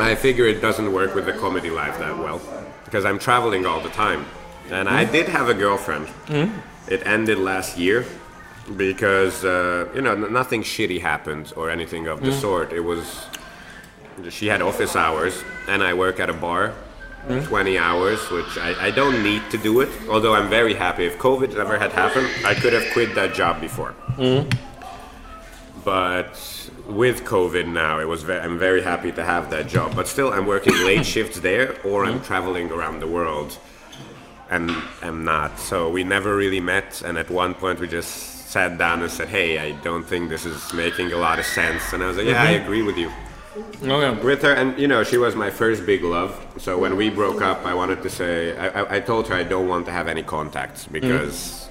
I 0.00 0.14
figure 0.14 0.46
it 0.46 0.60
doesn't 0.60 0.92
work 0.92 1.14
with 1.14 1.26
the 1.26 1.32
comedy 1.32 1.70
life 1.70 1.98
that 1.98 2.18
well 2.18 2.40
because 2.84 3.04
I'm 3.04 3.18
traveling 3.18 3.66
all 3.66 3.80
the 3.80 3.90
time. 3.90 4.26
And 4.70 4.88
I 4.88 5.04
mm-hmm. 5.04 5.12
did 5.12 5.28
have 5.28 5.48
a 5.48 5.54
girlfriend. 5.54 6.06
Mm-hmm. 6.26 6.92
It 6.92 7.06
ended 7.06 7.38
last 7.38 7.78
year 7.78 8.04
because 8.76 9.44
uh, 9.44 9.88
you 9.94 10.00
know 10.00 10.12
n- 10.12 10.32
nothing 10.32 10.62
shitty 10.62 11.00
happened 11.00 11.52
or 11.56 11.70
anything 11.70 12.06
of 12.06 12.20
the 12.20 12.30
mm. 12.30 12.40
sort. 12.40 12.72
It 12.72 12.80
was 12.80 13.26
she 14.30 14.46
had 14.46 14.62
office 14.62 14.96
hours, 14.96 15.42
and 15.68 15.82
I 15.82 15.94
work 15.94 16.20
at 16.20 16.30
a 16.30 16.32
bar. 16.32 16.72
20 17.28 17.78
hours, 17.78 18.30
which 18.30 18.58
I, 18.58 18.86
I 18.86 18.90
don't 18.90 19.22
need 19.22 19.42
to 19.50 19.58
do 19.58 19.80
it. 19.80 19.88
Although 20.08 20.34
I'm 20.34 20.48
very 20.48 20.74
happy. 20.74 21.06
If 21.06 21.18
COVID 21.18 21.56
never 21.56 21.78
had 21.78 21.92
happened, 21.92 22.28
I 22.44 22.54
could 22.54 22.72
have 22.72 22.92
quit 22.92 23.14
that 23.14 23.34
job 23.34 23.60
before. 23.60 23.94
Mm-hmm. 24.16 24.48
But 25.84 26.70
with 26.88 27.24
COVID 27.24 27.66
now, 27.66 27.98
it 28.00 28.08
was 28.08 28.22
ve- 28.22 28.38
I'm 28.38 28.58
very 28.58 28.82
happy 28.82 29.12
to 29.12 29.24
have 29.24 29.50
that 29.50 29.68
job. 29.68 29.94
But 29.94 30.08
still, 30.08 30.32
I'm 30.32 30.46
working 30.46 30.74
late 30.84 31.04
shifts 31.04 31.40
there, 31.40 31.78
or 31.82 32.04
I'm 32.04 32.14
mm-hmm. 32.14 32.24
traveling 32.24 32.70
around 32.70 33.00
the 33.00 33.06
world, 33.06 33.58
and 34.50 34.70
I'm 35.02 35.24
not. 35.24 35.58
So 35.58 35.90
we 35.90 36.04
never 36.04 36.36
really 36.36 36.60
met. 36.60 37.02
And 37.02 37.18
at 37.18 37.30
one 37.30 37.54
point, 37.54 37.80
we 37.80 37.88
just 37.88 38.48
sat 38.48 38.78
down 38.78 39.02
and 39.02 39.10
said, 39.10 39.28
"Hey, 39.28 39.58
I 39.58 39.72
don't 39.82 40.04
think 40.04 40.30
this 40.30 40.44
is 40.46 40.72
making 40.72 41.12
a 41.12 41.18
lot 41.18 41.38
of 41.38 41.46
sense." 41.46 41.92
And 41.92 42.02
I 42.02 42.06
was 42.06 42.16
like, 42.16 42.26
"Yeah, 42.26 42.42
I 42.42 42.54
mm-hmm. 42.54 42.64
agree 42.64 42.82
with 42.82 42.96
you." 42.96 43.10
Okay. 43.56 44.20
with 44.24 44.42
her 44.42 44.52
and 44.52 44.76
you 44.78 44.88
know 44.88 45.04
she 45.04 45.16
was 45.16 45.36
my 45.36 45.50
first 45.50 45.86
big 45.86 46.02
love. 46.02 46.32
So 46.58 46.78
when 46.78 46.96
we 46.96 47.10
broke 47.10 47.40
up 47.42 47.64
i 47.66 47.74
wanted 47.74 48.02
to 48.02 48.10
say 48.10 48.56
i, 48.56 48.66
I, 48.80 48.96
I 48.96 49.00
told 49.00 49.28
her 49.28 49.34
i 49.34 49.44
don't 49.44 49.68
want 49.68 49.86
to 49.86 49.92
have 49.92 50.08
any 50.08 50.22
contacts 50.22 50.86
mm. 50.86 50.92
because 50.92 51.68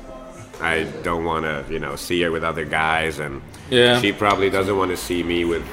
i 0.61 0.83
don't 1.03 1.25
want 1.25 1.43
to 1.45 1.65
you 1.73 1.79
know 1.79 1.95
see 1.95 2.21
her 2.21 2.31
with 2.31 2.43
other 2.43 2.65
guys 2.65 3.19
and 3.19 3.41
Yeah. 3.69 3.99
she 4.01 4.11
probably 4.13 4.49
doesn't 4.49 4.77
want 4.77 4.91
to 4.91 4.97
see 4.97 5.23
me 5.23 5.45
with 5.45 5.63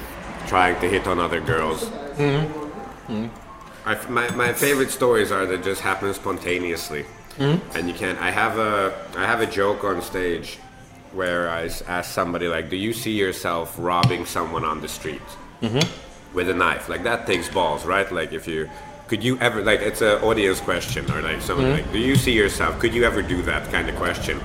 trying 0.47 0.81
to 0.81 0.89
hit 0.89 1.07
on 1.07 1.19
other 1.21 1.41
girls. 1.41 1.85
Mm-hmm. 1.85 3.13
Mm-hmm. 3.13 3.89
I 3.89 3.93
f 3.93 4.09
my, 4.11 4.27
my 4.35 4.53
favorite 4.53 4.91
stories 4.91 5.31
are 5.31 5.47
that 5.47 5.63
just 5.63 5.81
happen 5.81 6.13
spontaneously. 6.15 7.05
Mm-hmm. 7.39 7.77
And 7.77 7.89
you 7.89 7.95
can't 7.95 8.19
i 8.21 8.31
have 8.31 8.59
a 8.59 8.93
i 9.17 9.25
have 9.33 9.41
a 9.41 9.47
joke 9.47 9.85
on 9.85 10.03
stage 10.03 10.59
where 11.13 11.49
I 11.51 11.63
ask 11.97 12.07
somebody 12.21 12.47
like 12.49 12.71
do 12.71 12.77
you 12.77 12.93
see 12.93 13.13
yourself 13.25 13.77
robbing 13.79 14.25
someone 14.27 14.65
on 14.65 14.81
the 14.81 14.89
street 14.89 15.29
Mm-hmm. 15.63 16.37
with 16.37 16.49
a 16.49 16.55
knife. 16.55 16.89
Like 16.89 17.03
that 17.05 17.27
takes 17.27 17.49
balls, 17.49 17.85
right? 17.85 18.11
Like 18.11 18.33
if 18.33 18.47
you 18.47 18.71
could 19.09 19.25
you 19.25 19.39
ever 19.39 19.63
like 19.63 19.81
it's 19.81 20.01
an 20.01 20.23
audience 20.23 20.61
question 20.61 21.11
or 21.11 21.21
like 21.23 21.41
something 21.43 21.67
mm-hmm. 21.67 21.83
like 21.83 21.93
do 21.93 21.99
you 21.99 22.17
see 22.17 22.33
yourself? 22.33 22.79
Could 22.79 22.95
you 22.95 23.05
ever 23.05 23.23
do 23.23 23.43
that 23.43 23.71
kind 23.71 23.89
of 23.89 23.97
question? 23.97 24.41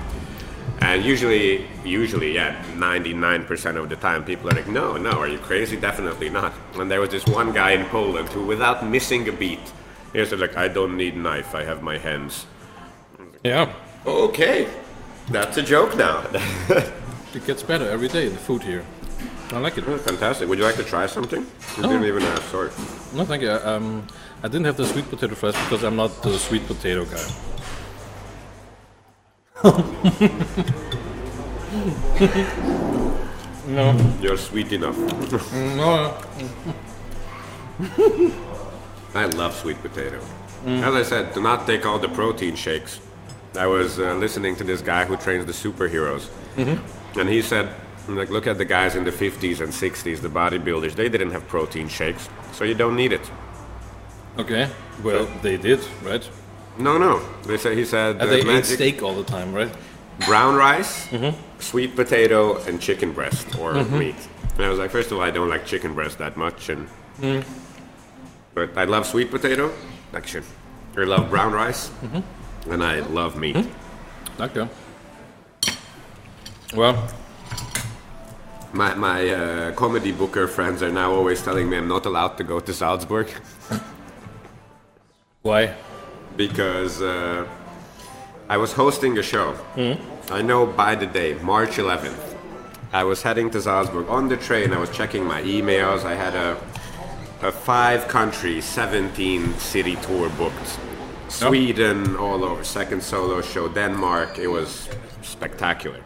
And 0.82 1.06
usually, 1.06 1.66
usually, 1.86 2.36
yeah, 2.36 2.62
99% 2.74 3.78
of 3.78 3.88
the 3.88 3.96
time, 3.96 4.26
people 4.26 4.50
are 4.50 4.56
like, 4.56 4.68
no, 4.68 4.98
no, 4.98 5.12
are 5.12 5.28
you 5.28 5.38
crazy? 5.40 5.78
Definitely 5.78 6.30
not. 6.30 6.54
And 6.76 6.92
there 6.92 7.00
was 7.00 7.10
this 7.10 7.26
one 7.26 7.54
guy 7.54 7.72
in 7.72 7.86
Poland 7.86 8.28
who, 8.30 8.46
without 8.46 8.86
missing 8.86 9.28
a 9.30 9.32
beat, 9.32 9.72
he 10.12 10.26
said, 10.26 10.40
like, 10.40 10.58
I 10.58 10.68
don't 10.68 10.98
need 10.98 11.16
knife, 11.16 11.56
I 11.56 11.64
have 11.64 11.82
my 11.82 11.98
hands. 11.98 12.46
Yeah. 13.42 13.74
Okay, 14.06 14.68
that's 15.30 15.56
a 15.58 15.64
joke 15.64 15.96
now. 15.96 16.26
It 17.36 17.46
gets 17.46 17.64
better 17.64 17.90
every 17.90 18.08
day. 18.08 18.30
The 18.30 18.38
food 18.38 18.64
here. 18.64 18.86
I 19.56 19.60
like 19.60 19.78
it. 19.78 19.86
Fantastic. 19.86 20.50
Would 20.50 20.60
you 20.60 20.66
like 20.66 20.76
to 20.76 20.84
try 20.84 21.08
something? 21.08 21.46
You 21.78 21.84
didn't 21.84 22.04
even 22.04 22.24
ask, 22.24 22.42
sorry. 22.52 22.72
No, 23.14 23.24
thank 23.24 23.42
you. 23.42 23.52
Um, 23.52 24.06
I 24.44 24.50
didn't 24.50 24.66
have 24.66 24.76
the 24.76 24.86
sweet 24.86 25.10
potato 25.10 25.34
fries 25.34 25.54
because 25.54 25.86
I'm 25.86 25.96
not 25.96 26.22
the 26.22 26.38
sweet 26.38 26.68
potato 26.68 27.06
guy. 27.06 27.26
No. 33.68 33.98
You're 34.22 34.38
sweet 34.38 34.72
enough. 34.74 34.98
No. 35.76 36.16
I 39.16 39.26
love 39.26 39.56
sweet 39.56 39.82
potato. 39.82 40.20
As 40.66 40.94
I 40.94 41.04
said, 41.04 41.34
do 41.34 41.42
not 41.42 41.66
take 41.66 41.86
all 41.86 41.98
the 41.98 42.10
protein 42.10 42.56
shakes. 42.56 43.00
I 43.58 43.68
was 43.68 44.00
uh, 44.00 44.14
listening 44.16 44.56
to 44.58 44.64
this 44.64 44.82
guy 44.82 45.06
who 45.06 45.16
trains 45.18 45.46
the 45.46 45.54
superheroes, 45.54 46.28
and 46.58 47.30
he 47.30 47.42
said, 47.42 47.74
like, 48.08 48.30
look 48.30 48.48
at 48.48 48.58
the 48.58 48.66
guys 48.66 48.96
in 48.96 49.04
the 49.04 49.12
50s 49.12 49.62
and 49.62 49.72
60s, 49.74 50.22
the 50.22 50.30
bodybuilders. 50.30 50.94
They 50.94 51.10
didn't 51.10 51.32
have 51.32 51.48
protein 51.48 51.88
shakes, 51.88 52.30
so 52.52 52.64
you 52.64 52.76
don't 52.76 52.96
need 52.96 53.14
it. 53.14 53.32
Okay. 54.38 54.70
Well, 55.04 55.28
they 55.42 55.58
did, 55.58 55.80
right? 56.04 56.28
No, 56.78 56.98
no. 56.98 57.22
They 57.44 57.58
said 57.58 57.78
he 57.78 57.86
said 57.86 58.18
And 58.18 58.24
uh, 58.24 58.26
they 58.26 58.42
ate 58.42 58.66
steak 58.66 59.02
all 59.02 59.16
the 59.16 59.24
time, 59.24 59.54
right? 59.54 59.72
brown 60.26 60.56
rice, 60.56 61.08
mm-hmm. 61.08 61.38
sweet 61.60 61.96
potato, 61.96 62.58
and 62.64 62.80
chicken 62.80 63.12
breast 63.12 63.48
or 63.60 63.74
mm-hmm. 63.74 64.00
meat. 64.00 64.16
And 64.56 64.66
I 64.66 64.70
was 64.70 64.80
like, 64.80 64.92
first 64.92 65.12
of 65.12 65.18
all, 65.18 65.24
I 65.24 65.32
don't 65.32 65.50
like 65.50 65.66
chicken 65.66 65.94
breast 65.94 66.18
that 66.20 66.38
much, 66.38 66.70
and 66.70 66.88
mm. 67.20 67.46
but 68.54 68.78
I 68.78 68.86
love 68.86 69.06
sweet 69.06 69.30
potato, 69.30 69.74
actually. 70.14 70.46
I 70.98 71.04
love 71.04 71.30
brown 71.30 71.52
rice, 71.52 71.90
mm-hmm. 71.90 72.72
and 72.72 72.84
I 72.84 73.00
love 73.02 73.36
meat. 73.36 73.58
Okay. 74.40 74.68
Well, 76.74 77.08
My 78.76 78.94
my 78.96 79.30
uh, 79.30 79.72
comedy 79.72 80.12
booker 80.12 80.48
friends 80.48 80.84
are 80.84 80.92
now 80.92 81.14
always 81.14 81.42
telling 81.42 81.70
me 81.70 81.78
I'm 81.78 81.88
not 81.88 82.06
allowed 82.06 82.36
to 82.38 82.44
go 82.44 82.60
to 82.60 82.74
Salzburg 82.74 83.28
why? 85.44 85.74
because 86.36 87.02
uh, 87.02 87.48
I 88.50 88.58
was 88.58 88.74
hosting 88.74 89.18
a 89.18 89.24
show. 89.24 89.56
I 90.30 90.42
know 90.42 90.66
by 90.66 90.96
the 90.96 91.06
day, 91.06 91.36
March 91.36 91.78
11th. 91.78 92.36
I 92.92 93.04
was 93.04 93.22
heading 93.22 93.50
to 93.52 93.62
Salzburg 93.62 94.10
on 94.10 94.28
the 94.28 94.38
train. 94.38 94.74
I 94.74 94.80
was 94.80 94.90
checking 94.90 95.24
my 95.24 95.42
emails. 95.44 96.04
I 96.04 96.16
had 96.16 96.36
a, 96.36 96.58
a 97.42 97.52
five 97.52 98.08
country, 98.10 98.60
17 98.60 99.54
city 99.60 99.96
tour 99.98 100.30
booked. 100.32 100.80
Sweden, 101.30 102.16
all 102.18 102.44
over. 102.44 102.64
Second 102.64 103.02
solo 103.04 103.42
show, 103.42 103.70
Denmark. 103.70 104.38
It 104.40 104.48
was 104.48 104.90
spectacular. 105.22 106.02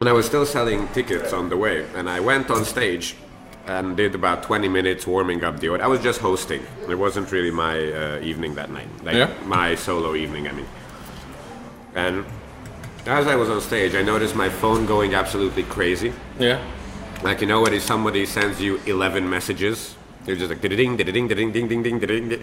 And 0.00 0.08
I 0.08 0.12
was 0.12 0.26
still 0.26 0.46
selling 0.46 0.86
tickets 0.88 1.32
on 1.32 1.48
the 1.48 1.56
way. 1.56 1.84
And 1.96 2.08
I 2.08 2.20
went 2.20 2.50
on 2.50 2.64
stage 2.64 3.16
and 3.66 3.96
did 3.96 4.14
about 4.14 4.44
20 4.44 4.68
minutes 4.68 5.06
warming 5.06 5.42
up 5.42 5.58
the 5.58 5.68
audience. 5.70 5.82
I 5.84 5.88
was 5.88 6.00
just 6.00 6.20
hosting. 6.20 6.62
It 6.88 6.94
wasn't 6.94 7.32
really 7.32 7.50
my 7.50 7.76
uh, 7.92 8.20
evening 8.20 8.54
that 8.54 8.70
night. 8.70 8.88
Like 9.02 9.16
Yeah. 9.16 9.32
my 9.44 9.74
solo 9.74 10.14
evening, 10.14 10.46
I 10.48 10.52
mean. 10.52 10.66
And 11.96 12.24
as 13.06 13.26
I 13.26 13.34
was 13.34 13.50
on 13.50 13.60
stage, 13.60 13.94
I 13.96 14.02
noticed 14.02 14.36
my 14.36 14.48
phone 14.48 14.86
going 14.86 15.14
absolutely 15.14 15.64
crazy. 15.64 16.12
Yeah. 16.38 16.62
Like 17.24 17.40
you 17.40 17.48
know 17.48 17.62
when 17.62 17.78
somebody 17.80 18.24
sends 18.24 18.60
you 18.60 18.80
11 18.86 19.28
messages, 19.28 19.96
you're 20.26 20.36
just 20.36 20.50
like 20.50 20.60
ding, 20.60 20.76
ding, 20.76 20.96
ding, 20.96 21.26
ding, 21.26 21.28
ding, 21.28 21.52
ding, 21.68 21.82
ding, 21.82 21.82
ding, 21.98 22.28
ding. 22.28 22.42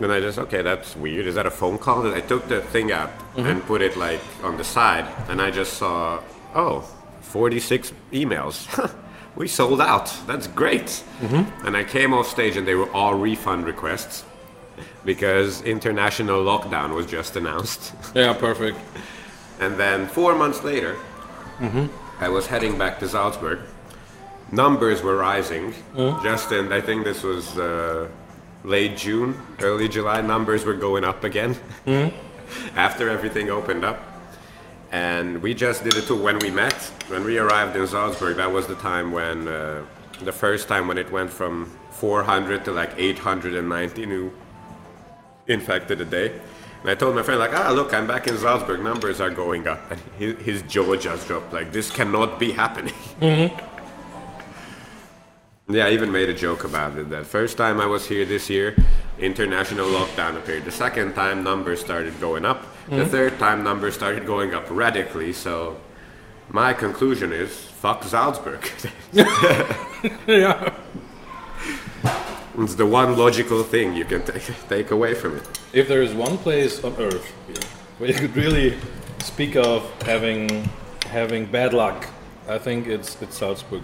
And 0.00 0.10
I 0.10 0.18
just 0.20 0.38
okay, 0.38 0.62
that's 0.62 0.96
weird. 0.96 1.26
Is 1.26 1.34
that 1.34 1.44
a 1.46 1.50
phone 1.50 1.76
call? 1.76 2.12
I 2.14 2.20
took 2.22 2.48
the 2.48 2.62
thing 2.62 2.90
out 2.90 3.10
and 3.36 3.62
put 3.66 3.82
it 3.82 3.96
like 3.98 4.20
on 4.42 4.56
the 4.56 4.64
side, 4.64 5.06
and 5.28 5.42
I 5.42 5.50
just 5.50 5.74
saw 5.74 6.20
oh, 6.54 6.80
46 7.20 7.92
emails. 8.12 8.68
we 9.36 9.48
sold 9.48 9.80
out. 9.80 10.12
That's 10.26 10.46
great. 10.46 11.02
Mm-hmm. 11.20 11.66
And 11.66 11.76
I 11.76 11.84
came 11.84 12.12
off 12.14 12.28
stage, 12.28 12.56
and 12.56 12.66
they 12.66 12.74
were 12.74 12.90
all 12.92 13.14
refund 13.14 13.66
requests 13.66 14.24
because 15.04 15.62
international 15.62 16.44
lockdown 16.44 16.94
was 16.94 17.06
just 17.06 17.36
announced. 17.36 17.92
Yeah, 18.14 18.32
perfect. 18.32 18.78
And 19.60 19.76
then 19.76 20.06
four 20.06 20.34
months 20.34 20.62
later, 20.62 20.94
mm-hmm. 21.58 21.86
I 22.20 22.28
was 22.28 22.46
heading 22.46 22.78
back 22.78 22.98
to 23.00 23.08
Salzburg. 23.08 23.58
Numbers 24.52 25.02
were 25.02 25.16
rising. 25.16 25.74
Uh-huh. 25.96 26.22
Just 26.22 26.52
in, 26.52 26.72
I 26.72 26.80
think 26.80 27.04
this 27.04 27.22
was 27.22 27.58
uh, 27.58 28.08
late 28.62 28.96
June, 28.96 29.34
early 29.60 29.88
July, 29.88 30.20
numbers 30.20 30.64
were 30.64 30.74
going 30.74 31.04
up 31.04 31.24
again 31.24 31.54
mm-hmm. 31.86 32.14
after 32.76 33.08
everything 33.10 33.50
opened 33.50 33.84
up. 33.84 34.00
And 34.94 35.42
we 35.42 35.54
just 35.54 35.82
did 35.82 35.96
it 35.96 36.06
too. 36.06 36.14
When 36.14 36.38
we 36.38 36.50
met, 36.50 36.80
when 37.08 37.24
we 37.24 37.36
arrived 37.36 37.74
in 37.74 37.84
Salzburg, 37.84 38.36
that 38.36 38.52
was 38.52 38.68
the 38.68 38.76
time 38.76 39.10
when, 39.10 39.48
uh, 39.48 39.84
the 40.22 40.30
first 40.30 40.68
time 40.68 40.86
when 40.86 40.98
it 40.98 41.10
went 41.10 41.32
from 41.32 41.76
400 41.90 42.64
to 42.66 42.70
like 42.70 42.92
890 42.96 44.06
new 44.06 44.32
infected 45.48 46.00
a 46.00 46.04
day. 46.04 46.40
And 46.82 46.90
I 46.90 46.94
told 46.94 47.16
my 47.16 47.24
friend, 47.24 47.40
like, 47.40 47.54
ah, 47.54 47.72
look, 47.72 47.92
I'm 47.92 48.06
back 48.06 48.28
in 48.28 48.38
Salzburg, 48.38 48.84
numbers 48.84 49.20
are 49.20 49.30
going 49.30 49.66
up. 49.66 49.80
And 49.90 50.00
his, 50.16 50.38
his 50.38 50.62
jaw 50.62 50.94
just 50.94 51.26
dropped, 51.26 51.52
like, 51.52 51.72
this 51.72 51.90
cannot 51.90 52.38
be 52.38 52.52
happening. 52.52 52.94
yeah, 55.68 55.86
I 55.86 55.90
even 55.90 56.12
made 56.12 56.28
a 56.28 56.34
joke 56.34 56.62
about 56.62 56.96
it. 56.96 57.10
That 57.10 57.26
first 57.26 57.56
time 57.56 57.80
I 57.80 57.86
was 57.86 58.06
here 58.06 58.24
this 58.24 58.48
year, 58.48 58.76
international 59.18 59.88
lockdown 59.88 60.36
appeared. 60.36 60.64
The 60.64 60.70
second 60.70 61.14
time, 61.14 61.42
numbers 61.42 61.80
started 61.80 62.20
going 62.20 62.44
up. 62.44 62.64
The 62.88 63.04
hmm? 63.04 63.10
third 63.10 63.38
time, 63.38 63.64
numbers 63.64 63.94
started 63.94 64.26
going 64.26 64.54
up 64.54 64.66
radically. 64.68 65.32
So 65.32 65.80
my 66.48 66.72
conclusion 66.72 67.32
is, 67.32 67.50
fuck 67.56 68.04
Salzburg. 68.04 68.68
yeah. 70.26 70.74
it's 72.58 72.74
the 72.74 72.86
one 72.86 73.16
logical 73.16 73.62
thing 73.62 73.94
you 73.94 74.04
can 74.04 74.22
take 74.24 74.68
take 74.68 74.90
away 74.90 75.14
from 75.14 75.36
it. 75.36 75.60
If 75.72 75.88
there 75.88 76.02
is 76.02 76.12
one 76.12 76.38
place 76.38 76.84
on 76.84 76.94
earth 76.98 77.26
where 77.98 78.10
you 78.10 78.16
could 78.16 78.36
really 78.36 78.76
speak 79.20 79.56
of 79.56 79.82
having 80.02 80.68
having 81.06 81.46
bad 81.46 81.72
luck, 81.72 82.06
I 82.48 82.58
think 82.58 82.86
it's 82.86 83.20
it's 83.22 83.38
Salzburg. 83.38 83.82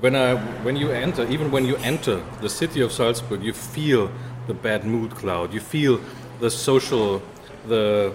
When 0.00 0.16
I 0.16 0.34
when 0.64 0.76
you 0.76 0.90
enter, 0.90 1.24
even 1.28 1.50
when 1.50 1.64
you 1.64 1.76
enter 1.76 2.22
the 2.40 2.48
city 2.48 2.80
of 2.80 2.90
Salzburg, 2.92 3.42
you 3.42 3.52
feel 3.52 4.10
the 4.46 4.54
bad 4.54 4.84
mood 4.84 5.12
cloud. 5.14 5.52
You 5.54 5.60
feel 5.60 6.00
the 6.40 6.50
social 6.50 7.22
the 7.68 8.12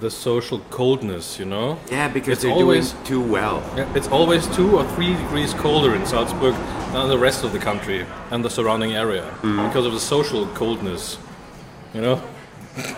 the 0.00 0.10
social 0.10 0.58
coldness. 0.70 1.38
You 1.38 1.46
know. 1.46 1.78
Yeah, 1.90 2.08
because 2.12 2.32
It's 2.32 2.42
they're 2.42 2.52
always- 2.52 2.92
doing 2.92 3.04
too 3.04 3.20
well. 3.32 3.62
Yeah, 3.76 3.94
It's 3.96 4.08
always 4.08 4.46
two 4.56 4.76
or 4.76 4.84
three 4.94 5.14
degrees 5.14 5.54
colder 5.54 5.94
in 5.94 6.04
Salzburg 6.06 6.54
than 6.92 7.08
the 7.08 7.18
rest 7.18 7.44
of 7.44 7.52
the 7.52 7.58
country 7.58 8.04
and 8.30 8.44
the 8.44 8.50
surrounding 8.50 8.92
area 8.94 9.24
because 9.42 9.86
of 9.86 9.92
the 9.92 10.00
social 10.00 10.46
coldness. 10.54 11.18
You 11.94 12.00
know. 12.02 12.22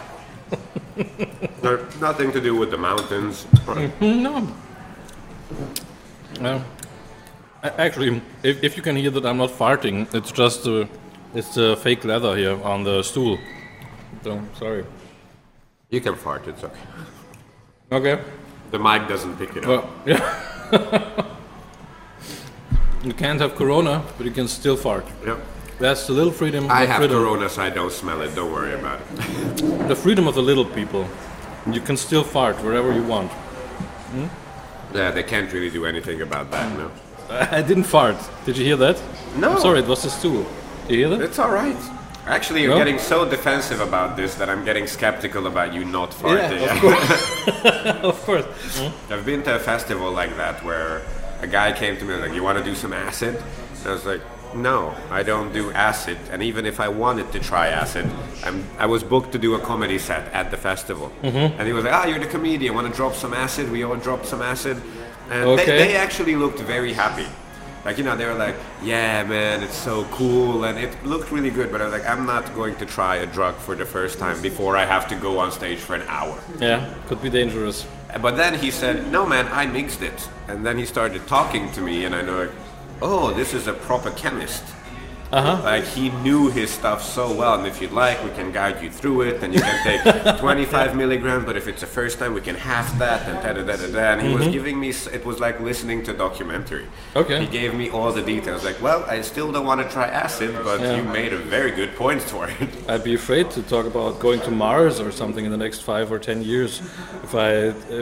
No, 1.62 1.78
nothing 2.00 2.32
to 2.32 2.40
do 2.40 2.54
with 2.54 2.70
the 2.70 2.78
mountains. 2.78 3.46
No. 4.00 4.48
No. 6.40 6.62
Actually, 7.62 8.22
if, 8.42 8.62
if 8.62 8.76
you 8.76 8.82
can 8.82 8.96
hear 8.96 9.10
that 9.10 9.26
I'm 9.26 9.36
not 9.38 9.50
farting, 9.50 10.06
it's 10.14 10.30
just 10.32 10.66
uh, 10.66 10.84
it's 11.34 11.54
the 11.54 11.76
fake 11.76 12.04
leather 12.04 12.36
here 12.36 12.58
on 12.62 12.84
the 12.84 13.02
stool. 13.02 13.38
So 14.25 14.40
sorry. 14.58 14.84
You 15.96 16.02
can 16.02 16.14
fart, 16.14 16.46
it's 16.46 16.62
okay. 16.62 16.76
Okay. 17.90 18.22
The 18.70 18.78
mic 18.78 19.08
doesn't 19.08 19.38
pick 19.38 19.56
it 19.56 19.64
up. 19.64 19.68
Well, 19.68 19.90
yeah. 20.04 21.26
you 23.02 23.14
can't 23.14 23.40
have 23.40 23.54
corona, 23.54 24.02
but 24.18 24.26
you 24.26 24.32
can 24.32 24.46
still 24.46 24.76
fart. 24.76 25.06
Yep. 25.24 25.38
That's 25.78 26.06
the 26.06 26.12
little 26.12 26.34
freedom. 26.34 26.70
I 26.70 26.84
have 26.84 26.98
freedom, 26.98 27.16
corona, 27.16 27.48
so 27.48 27.62
I 27.62 27.70
don't 27.70 27.90
smell 27.90 28.20
it. 28.20 28.34
Don't 28.34 28.52
worry 28.52 28.74
about 28.74 29.00
it. 29.00 29.88
The 29.88 29.96
freedom 29.96 30.28
of 30.28 30.34
the 30.34 30.42
little 30.42 30.66
people. 30.66 31.08
You 31.72 31.80
can 31.80 31.96
still 31.96 32.24
fart 32.24 32.56
wherever 32.62 32.92
you 32.92 33.02
want. 33.02 33.32
Hmm? 34.12 34.26
Yeah, 34.94 35.12
they 35.12 35.22
can't 35.22 35.50
really 35.50 35.70
do 35.70 35.86
anything 35.86 36.20
about 36.20 36.50
that, 36.50 36.76
no. 36.76 36.90
I 37.30 37.62
didn't 37.62 37.84
fart. 37.84 38.18
Did 38.44 38.58
you 38.58 38.66
hear 38.66 38.76
that? 38.76 39.02
No. 39.38 39.52
I'm 39.52 39.60
sorry, 39.60 39.78
it 39.78 39.86
was 39.86 40.02
the 40.02 40.10
stool. 40.10 40.44
Did 40.88 40.98
you 40.98 41.06
hear 41.06 41.16
that? 41.16 41.24
It's 41.24 41.38
all 41.38 41.52
right. 41.52 41.80
Actually, 42.26 42.62
you're 42.62 42.73
No? 42.73 42.78
getting 42.78 42.99
so 42.99 43.28
defensive 43.28 43.80
about 43.80 44.16
this 44.16 44.35
that 44.35 44.49
I'm 44.50 44.64
getting 44.64 44.87
skeptical 44.87 45.47
about 45.47 45.73
you 45.73 45.85
not 45.85 46.11
farting. 46.11 46.66
of 46.75 46.80
course. 46.80 48.04
of 48.04 48.23
course. 48.26 48.47
I've 49.11 49.25
been 49.25 49.42
to 49.45 49.54
a 49.56 49.59
festival 49.61 50.11
like 50.11 50.37
that 50.37 50.64
where 50.64 51.02
a 51.40 51.47
guy 51.47 51.73
came 51.73 51.97
to 51.97 52.04
me 52.04 52.12
and 52.14 52.21
was 52.23 52.28
like, 52.30 52.37
"You 52.37 52.42
want 52.42 52.59
to 52.59 52.64
do 52.64 52.75
some 52.75 52.92
acid?" 52.92 53.37
And 53.37 53.87
I 53.88 53.92
was 53.92 54.04
like, 54.06 54.23
"No, 54.54 54.95
I 55.11 55.23
don't 55.23 55.52
do 55.52 55.71
acid. 55.71 56.18
And 56.33 56.42
even 56.42 56.66
if 56.66 56.80
I 56.80 56.88
wanted 56.88 57.30
to 57.33 57.38
try 57.38 57.68
acid, 57.68 58.11
I'm, 58.45 58.64
I 58.78 58.87
was 58.87 59.04
booked 59.04 59.30
to 59.33 59.38
do 59.38 59.54
a 59.54 59.61
comedy 59.61 59.99
set 59.99 60.33
at 60.33 60.50
the 60.50 60.56
festival." 60.56 61.12
And 61.23 61.62
he 61.66 61.73
was 61.73 61.85
like, 61.85 61.95
"Ah, 61.95 62.06
you're 62.06 62.18
the 62.18 62.26
comedian. 62.26 62.75
Want 62.75 62.88
to 62.90 62.92
drop 62.97 63.14
some 63.14 63.35
acid?" 63.35 63.71
We 63.71 63.85
all 63.85 63.97
dropped 63.97 64.26
some 64.26 64.42
acid, 64.42 64.83
and 65.30 65.45
Okay. 65.50 65.64
they, 65.66 65.78
they 65.88 65.97
actually 65.97 66.35
looked 66.37 66.59
very 66.61 66.92
happy. 66.92 67.26
Like 67.87 67.99
you 67.99 68.05
know, 68.05 68.16
they 68.16 68.26
were 68.26 68.35
like, 68.35 68.57
"Yeah, 68.83 69.23
man, 69.23 69.62
it's 69.62 69.76
so 69.76 70.05
cool," 70.11 70.64
and 70.64 70.76
it 70.76 70.93
looked 71.05 71.31
really 71.31 71.50
good. 71.50 71.71
But 71.71 71.81
I 71.81 71.85
was 71.85 71.93
like, 71.93 72.09
"I'm 72.12 72.26
not 72.26 72.52
going 72.57 72.75
to 72.83 72.85
try 72.85 73.16
a 73.16 73.26
drug 73.26 73.55
for 73.55 73.76
the 73.76 73.87
first 73.87 74.19
time 74.19 74.43
before 74.43 74.76
I 74.76 74.85
have 74.85 75.07
to 75.11 75.14
go 75.14 75.38
on 75.38 75.52
stage 75.52 75.78
for 75.78 75.95
an 75.95 76.02
hour." 76.09 76.37
Yeah, 76.59 76.93
could 77.07 77.23
be 77.23 77.31
dangerous. 77.31 77.87
But 78.21 78.37
then 78.37 78.55
he 78.55 78.73
said, 78.73 79.12
"No, 79.12 79.25
man, 79.25 79.47
I 79.52 79.66
mixed 79.66 80.02
it." 80.02 80.28
And 80.49 80.66
then 80.66 80.76
he 80.78 80.85
started 80.85 81.28
talking 81.28 81.71
to 81.73 81.81
me, 81.81 82.05
and 82.05 82.12
I 82.12 82.23
know, 82.23 82.38
like, 82.40 82.50
oh, 83.02 83.33
this 83.33 83.55
is 83.55 83.69
a 83.69 83.73
proper 83.73 84.11
chemist. 84.11 84.64
Uh-huh. 85.33 85.62
Like 85.64 85.85
he 85.85 86.11
knew 86.11 86.50
his 86.50 86.71
stuff 86.71 87.02
so 87.02 87.33
well, 87.33 87.54
and 87.59 87.66
if 87.66 87.80
you'd 87.83 87.92
like, 87.92 88.23
we 88.25 88.30
can 88.30 88.52
guide 88.52 88.83
you 88.83 88.90
through 88.90 89.23
it, 89.23 89.42
and 89.42 89.52
you 89.54 89.61
can 89.61 89.83
take 89.83 90.38
25 90.38 90.95
milligram. 90.97 91.45
But 91.45 91.56
if 91.56 91.66
it's 91.66 91.80
the 91.80 91.87
first 91.87 92.18
time, 92.18 92.33
we 92.35 92.40
can 92.40 92.54
half 92.54 92.97
that, 92.99 93.26
and 93.28 93.37
da 93.42 93.52
da 93.52 93.62
da 93.66 93.76
da 93.76 93.92
da. 93.92 94.12
And 94.12 94.23
he 94.23 94.35
was 94.35 94.49
giving 94.49 94.78
me. 94.78 94.90
It 95.12 95.25
was 95.25 95.40
like 95.40 95.59
listening 95.61 96.04
to 96.04 96.12
a 96.12 96.16
documentary. 96.16 96.85
Mm-hmm. 96.85 97.18
Okay. 97.18 97.40
He 97.45 97.47
gave 97.47 97.75
me 97.75 97.90
all 97.90 98.12
the 98.12 98.23
details. 98.23 98.64
Like, 98.64 98.80
well, 98.80 99.04
I 99.09 99.21
still 99.23 99.50
don't 99.52 99.66
want 99.66 99.80
to 99.83 99.88
try 99.88 100.06
acid, 100.06 100.54
but 100.62 100.80
Yeah. 100.80 100.97
you 100.97 101.02
made 101.02 101.33
a 101.33 101.38
very 101.38 101.71
good 101.73 101.97
point 101.97 102.23
for 102.23 102.49
it. 102.49 102.56
I'd 102.88 103.02
be 103.04 103.14
afraid 103.14 103.50
to 103.52 103.62
talk 103.62 103.87
about 103.87 104.21
going 104.21 104.40
to 104.42 104.50
Mars 104.50 105.00
or 105.00 105.11
something 105.11 105.45
in 105.45 105.50
the 105.50 105.56
next 105.66 105.80
five 105.80 106.12
or 106.12 106.18
ten 106.18 106.42
years 106.42 106.80
if 107.25 107.35
I 107.35 107.50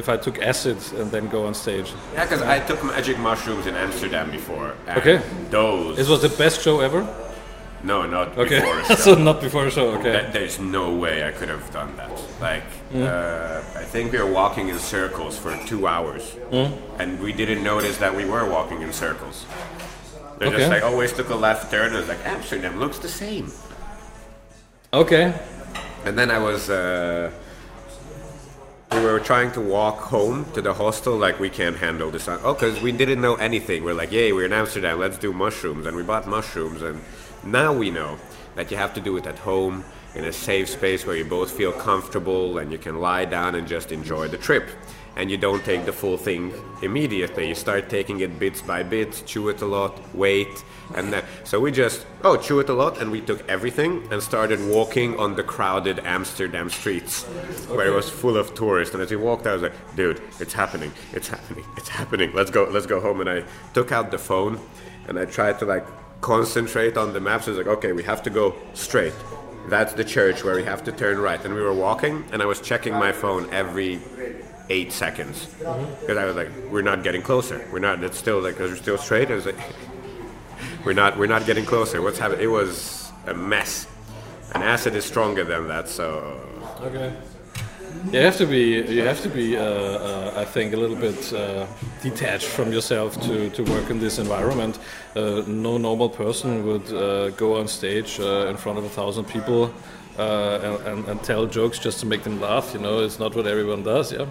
if 0.00 0.08
I 0.08 0.16
took 0.18 0.42
acid 0.42 0.76
and 0.98 1.10
then 1.10 1.28
go 1.28 1.46
on 1.46 1.54
stage. 1.54 1.92
yeah, 2.12 2.24
because 2.24 2.42
I 2.42 2.60
took 2.60 2.84
magic 2.84 3.18
mushrooms 3.18 3.66
in 3.66 3.74
Amsterdam 3.76 4.30
before. 4.30 4.74
Okay. 4.88 5.20
Those. 5.50 5.96
This 5.96 6.08
was 6.08 6.20
the 6.22 6.28
best 6.36 6.60
show 6.62 6.80
ever. 6.80 7.06
No, 7.84 8.06
not 8.06 8.36
Okay, 8.38 8.60
before. 8.60 8.78
a 8.80 8.84
show. 8.88 8.94
so 8.94 9.14
not 9.14 9.40
before 9.40 9.66
a 9.66 9.70
show. 9.70 9.88
Okay. 9.98 10.12
That, 10.12 10.32
there's 10.32 10.58
no 10.58 10.94
way 10.94 11.26
I 11.28 11.32
could 11.32 11.48
have 11.48 11.70
done 11.72 11.94
that. 11.96 12.10
Like, 12.40 12.64
Mm. 12.92 13.02
uh, 13.06 13.80
I 13.82 13.84
think 13.84 14.12
we 14.12 14.18
were 14.18 14.32
walking 14.42 14.68
in 14.68 14.78
circles 14.78 15.36
for 15.38 15.52
two 15.66 15.86
hours, 15.86 16.22
Mm. 16.52 16.72
and 17.00 17.20
we 17.20 17.32
didn't 17.32 17.62
notice 17.64 17.96
that 17.98 18.14
we 18.14 18.24
were 18.24 18.44
walking 18.48 18.82
in 18.82 18.92
circles. 18.92 19.44
They 20.38 20.46
Okay. 20.46 20.58
just 20.58 20.70
like 20.70 20.82
always 20.84 21.12
took 21.12 21.28
a 21.30 21.34
left 21.34 21.70
turn, 21.70 21.86
and 21.86 21.96
was 21.96 22.08
like 22.08 22.24
Amsterdam 22.24 22.78
looks 22.80 22.98
the 22.98 23.08
same. 23.08 23.46
Okay. 24.92 25.32
And 26.04 26.16
then 26.18 26.30
I 26.30 26.38
was, 26.38 26.68
uh, 26.70 27.30
we 28.92 29.00
were 29.00 29.20
trying 29.20 29.52
to 29.52 29.60
walk 29.60 29.98
home 29.98 30.44
to 30.52 30.62
the 30.62 30.74
hostel, 30.74 31.16
like 31.16 31.40
we 31.40 31.50
can't 31.50 31.76
handle 31.76 32.10
this. 32.10 32.28
Oh, 32.28 32.54
because 32.54 32.80
we 32.80 32.92
didn't 32.92 33.20
know 33.20 33.34
anything. 33.36 33.84
We're 33.84 33.94
like, 33.94 34.12
yay, 34.12 34.32
we're 34.32 34.46
in 34.46 34.52
Amsterdam, 34.52 34.98
let's 34.98 35.18
do 35.18 35.32
mushrooms. 35.32 35.86
And 35.86 35.96
we 35.96 36.02
bought 36.02 36.26
mushrooms, 36.26 36.82
and 36.82 37.00
now 37.44 37.72
we 37.72 37.90
know 37.90 38.18
that 38.54 38.70
you 38.70 38.76
have 38.76 38.94
to 38.94 39.00
do 39.00 39.16
it 39.16 39.26
at 39.26 39.38
home 39.38 39.84
in 40.14 40.24
a 40.24 40.32
safe 40.32 40.68
space 40.68 41.04
where 41.04 41.16
you 41.16 41.24
both 41.24 41.50
feel 41.50 41.72
comfortable 41.72 42.58
and 42.58 42.70
you 42.70 42.78
can 42.78 43.00
lie 43.00 43.24
down 43.24 43.56
and 43.56 43.66
just 43.66 43.90
enjoy 43.90 44.28
the 44.28 44.38
trip. 44.38 44.68
And 45.16 45.30
you 45.30 45.36
don't 45.36 45.64
take 45.64 45.84
the 45.84 45.92
full 45.92 46.16
thing 46.16 46.52
immediately. 46.82 47.48
You 47.48 47.54
start 47.54 47.88
taking 47.88 48.20
it 48.20 48.38
bits 48.38 48.60
by 48.60 48.82
bits, 48.82 49.22
chew 49.22 49.48
it 49.48 49.62
a 49.62 49.66
lot, 49.66 50.00
wait, 50.14 50.64
and 50.96 51.12
then 51.12 51.24
so 51.44 51.60
we 51.60 51.70
just 51.70 52.04
oh 52.24 52.36
chew 52.36 52.58
it 52.60 52.68
a 52.68 52.72
lot, 52.72 53.00
and 53.00 53.10
we 53.10 53.20
took 53.20 53.48
everything 53.48 54.06
and 54.10 54.22
started 54.22 54.60
walking 54.68 55.16
on 55.18 55.34
the 55.34 55.42
crowded 55.42 56.00
Amsterdam 56.00 56.68
streets, 56.68 57.22
where 57.68 57.86
it 57.86 57.94
was 57.94 58.10
full 58.10 58.36
of 58.36 58.54
tourists. 58.54 58.94
And 58.94 59.02
as 59.02 59.10
we 59.10 59.16
walked, 59.16 59.46
I 59.46 59.52
was 59.52 59.62
like, 59.62 59.96
dude, 59.96 60.20
it's 60.40 60.52
happening, 60.52 60.92
it's 61.12 61.28
happening, 61.28 61.64
it's 61.76 61.88
happening. 61.88 62.32
Let's 62.34 62.50
go, 62.50 62.64
let's 62.64 62.86
go 62.86 63.00
home. 63.00 63.20
And 63.20 63.30
I 63.30 63.44
took 63.72 63.92
out 63.92 64.10
the 64.10 64.18
phone, 64.18 64.60
and 65.08 65.18
I 65.18 65.24
tried 65.26 65.58
to 65.60 65.64
like 65.64 65.86
concentrate 66.20 66.96
on 66.96 67.12
the 67.12 67.20
maps. 67.20 67.46
I 67.46 67.50
was 67.52 67.58
like, 67.58 67.68
okay, 67.68 67.92
we 67.92 68.02
have 68.02 68.22
to 68.24 68.30
go 68.30 68.54
straight. 68.74 69.14
That's 69.68 69.94
the 69.94 70.04
church 70.04 70.44
where 70.44 70.56
we 70.56 70.64
have 70.64 70.84
to 70.84 70.92
turn 70.92 71.18
right. 71.18 71.42
And 71.44 71.54
we 71.54 71.62
were 71.62 71.72
walking, 71.72 72.24
and 72.32 72.42
I 72.42 72.46
was 72.46 72.60
checking 72.60 72.94
my 72.94 73.12
phone 73.12 73.48
every 73.52 74.00
eight 74.70 74.92
seconds 74.92 75.46
because 75.46 76.16
I 76.16 76.24
was 76.24 76.36
like, 76.36 76.48
we're 76.70 76.82
not 76.82 77.02
getting 77.02 77.22
closer. 77.22 77.66
We're 77.72 77.78
not. 77.78 78.02
It's 78.02 78.18
still 78.18 78.40
like, 78.40 78.58
we're 78.58 78.76
still 78.76 78.98
straight. 78.98 79.30
I 79.30 79.34
was 79.34 79.46
like, 79.46 79.58
we're 80.84 80.92
not. 80.92 81.18
We're 81.18 81.26
not 81.26 81.46
getting 81.46 81.64
closer. 81.64 82.00
What's 82.02 82.18
happening? 82.18 82.42
It 82.44 82.50
was 82.50 83.10
a 83.26 83.34
mess. 83.34 83.86
And 84.54 84.62
acid 84.62 84.94
is 84.94 85.04
stronger 85.04 85.44
than 85.44 85.68
that. 85.68 85.88
So 85.88 86.40
Okay. 86.80 87.12
You 88.12 88.20
have 88.20 88.36
to 88.36 88.46
be. 88.46 88.82
You 88.82 89.02
have 89.04 89.22
to 89.22 89.28
be. 89.28 89.56
Uh, 89.56 89.62
uh, 89.62 90.32
I 90.36 90.44
think 90.44 90.74
a 90.74 90.76
little 90.76 90.96
bit 90.96 91.32
uh, 91.32 91.66
detached 92.02 92.46
from 92.46 92.72
yourself 92.72 93.18
to, 93.22 93.48
to 93.50 93.62
work 93.64 93.88
in 93.88 93.98
this 93.98 94.18
environment. 94.18 94.78
Uh, 95.16 95.42
no 95.46 95.78
normal 95.78 96.10
person 96.10 96.66
would 96.66 96.92
uh, 96.92 97.30
go 97.30 97.58
on 97.58 97.66
stage 97.68 98.20
uh, 98.20 98.48
in 98.50 98.56
front 98.56 98.78
of 98.78 98.84
a 98.84 98.88
thousand 98.88 99.24
people 99.24 99.72
and, 100.18 100.86
and, 100.86 101.08
and 101.08 101.22
tell 101.22 101.46
jokes 101.46 101.78
just 101.78 102.00
to 102.00 102.06
make 102.06 102.22
them 102.24 102.40
laugh. 102.40 102.74
You 102.74 102.80
know, 102.80 103.00
it's 103.00 103.18
not 103.18 103.34
what 103.34 103.46
everyone 103.46 103.82
does. 103.82 104.12
Yeah. 104.12 104.26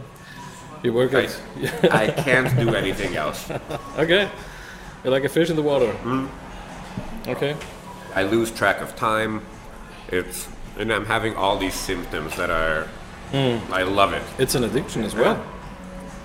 You 0.83 0.91
work 0.93 1.13
I. 1.13 1.29
I 1.91 2.11
can't 2.11 2.55
do 2.59 2.75
anything 2.75 3.15
else. 3.15 3.49
Okay. 3.97 4.29
You're 5.03 5.11
like 5.11 5.23
a 5.23 5.29
fish 5.29 5.49
in 5.49 5.55
the 5.55 5.61
water. 5.61 5.87
Mm-hmm. 5.87 7.29
Okay. 7.29 7.55
I 8.13 8.23
lose 8.23 8.51
track 8.51 8.81
of 8.81 8.95
time. 8.95 9.41
It's 10.09 10.47
and 10.77 10.91
I'm 10.91 11.05
having 11.05 11.35
all 11.35 11.57
these 11.57 11.73
symptoms 11.73 12.35
that 12.35 12.49
are. 12.49 12.87
Hmm. 13.31 13.73
I 13.73 13.83
love 13.83 14.13
it. 14.13 14.21
It's 14.37 14.55
an 14.55 14.63
addiction 14.63 15.03
as 15.03 15.15
well. 15.15 15.43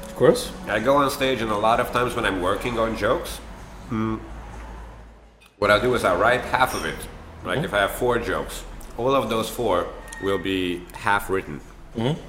Of 0.02 0.14
course. 0.16 0.52
I 0.66 0.80
go 0.80 0.96
on 0.96 1.10
stage, 1.10 1.40
and 1.40 1.50
a 1.50 1.56
lot 1.56 1.80
of 1.80 1.90
times 1.92 2.14
when 2.14 2.26
I'm 2.26 2.42
working 2.42 2.78
on 2.78 2.96
jokes, 2.96 3.40
mm, 3.88 4.20
what 5.58 5.70
I'll 5.70 5.80
do 5.80 5.94
is 5.94 6.04
I'll 6.04 6.18
write 6.18 6.42
half 6.42 6.74
of 6.74 6.84
it. 6.84 6.98
Like 7.44 7.58
mm-hmm. 7.58 7.64
if 7.64 7.74
I 7.74 7.78
have 7.78 7.92
four 7.92 8.18
jokes, 8.18 8.64
all 8.96 9.14
of 9.14 9.30
those 9.30 9.48
four 9.48 9.86
will 10.22 10.38
be 10.38 10.82
half 10.94 11.30
written. 11.30 11.60
Mm-hmm. 11.96 12.20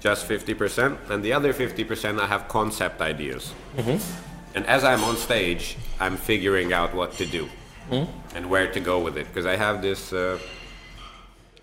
Just 0.00 0.28
50%, 0.28 1.10
and 1.10 1.24
the 1.24 1.32
other 1.32 1.52
50% 1.52 2.20
I 2.20 2.26
have 2.26 2.48
concept 2.48 3.00
ideas. 3.00 3.54
Mm-hmm. 3.76 4.56
And 4.56 4.66
as 4.66 4.84
I'm 4.84 5.04
on 5.04 5.16
stage, 5.16 5.76
I'm 6.00 6.16
figuring 6.16 6.72
out 6.72 6.94
what 6.94 7.12
to 7.14 7.26
do 7.26 7.48
mm-hmm. 7.90 8.36
and 8.36 8.50
where 8.50 8.70
to 8.72 8.80
go 8.80 9.00
with 9.00 9.16
it. 9.16 9.26
Because 9.26 9.46
I 9.46 9.56
have 9.56 9.82
this 9.82 10.12
uh, 10.12 10.38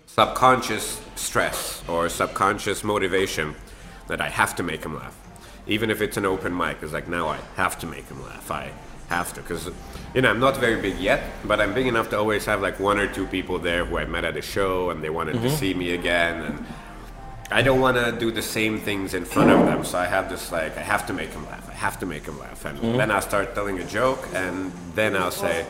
subconscious 0.06 1.00
stress 1.16 1.82
or 1.88 2.08
subconscious 2.08 2.84
motivation 2.84 3.54
that 4.06 4.20
I 4.20 4.28
have 4.28 4.54
to 4.56 4.62
make 4.62 4.84
him 4.84 4.94
laugh. 4.94 5.16
Even 5.66 5.90
if 5.90 6.00
it's 6.00 6.16
an 6.16 6.26
open 6.26 6.56
mic, 6.56 6.78
it's 6.82 6.92
like 6.92 7.08
now 7.08 7.28
I 7.28 7.38
have 7.56 7.78
to 7.80 7.86
make 7.86 8.06
him 8.06 8.22
laugh. 8.22 8.50
I 8.50 8.70
have 9.08 9.32
to 9.34 9.40
because 9.40 9.70
you 10.14 10.22
know 10.22 10.30
I'm 10.30 10.40
not 10.40 10.56
very 10.58 10.80
big 10.80 10.98
yet, 10.98 11.22
but 11.44 11.60
I'm 11.60 11.74
big 11.74 11.86
enough 11.86 12.10
to 12.10 12.18
always 12.18 12.44
have 12.46 12.60
like 12.62 12.78
one 12.78 12.98
or 12.98 13.06
two 13.06 13.26
people 13.26 13.58
there 13.58 13.84
who 13.84 13.98
I 13.98 14.04
met 14.04 14.24
at 14.24 14.36
a 14.36 14.42
show 14.42 14.90
and 14.90 15.02
they 15.02 15.10
wanted 15.10 15.32
to 15.32 15.38
mm-hmm. 15.38 15.56
see 15.56 15.74
me 15.74 15.94
again 15.94 16.42
and. 16.42 16.66
I 17.50 17.62
don't 17.62 17.80
want 17.80 17.96
to 17.96 18.12
do 18.12 18.30
the 18.30 18.42
same 18.42 18.80
things 18.80 19.14
in 19.14 19.24
front 19.24 19.50
of 19.50 19.66
them, 19.66 19.84
so 19.84 19.98
I 19.98 20.06
have 20.06 20.28
this 20.30 20.50
like 20.50 20.76
I 20.76 20.82
have 20.82 21.06
to 21.06 21.12
make 21.12 21.32
them 21.32 21.44
laugh. 21.46 21.68
I 21.68 21.74
have 21.74 21.98
to 22.00 22.06
make 22.06 22.24
them 22.24 22.38
laugh, 22.38 22.64
and 22.64 22.78
mm-hmm. 22.78 22.96
then 22.96 23.10
I'll 23.10 23.22
start 23.22 23.54
telling 23.54 23.78
a 23.78 23.84
joke, 23.86 24.26
and 24.34 24.72
then 24.94 25.16
I'll 25.16 25.30
say, 25.30 25.66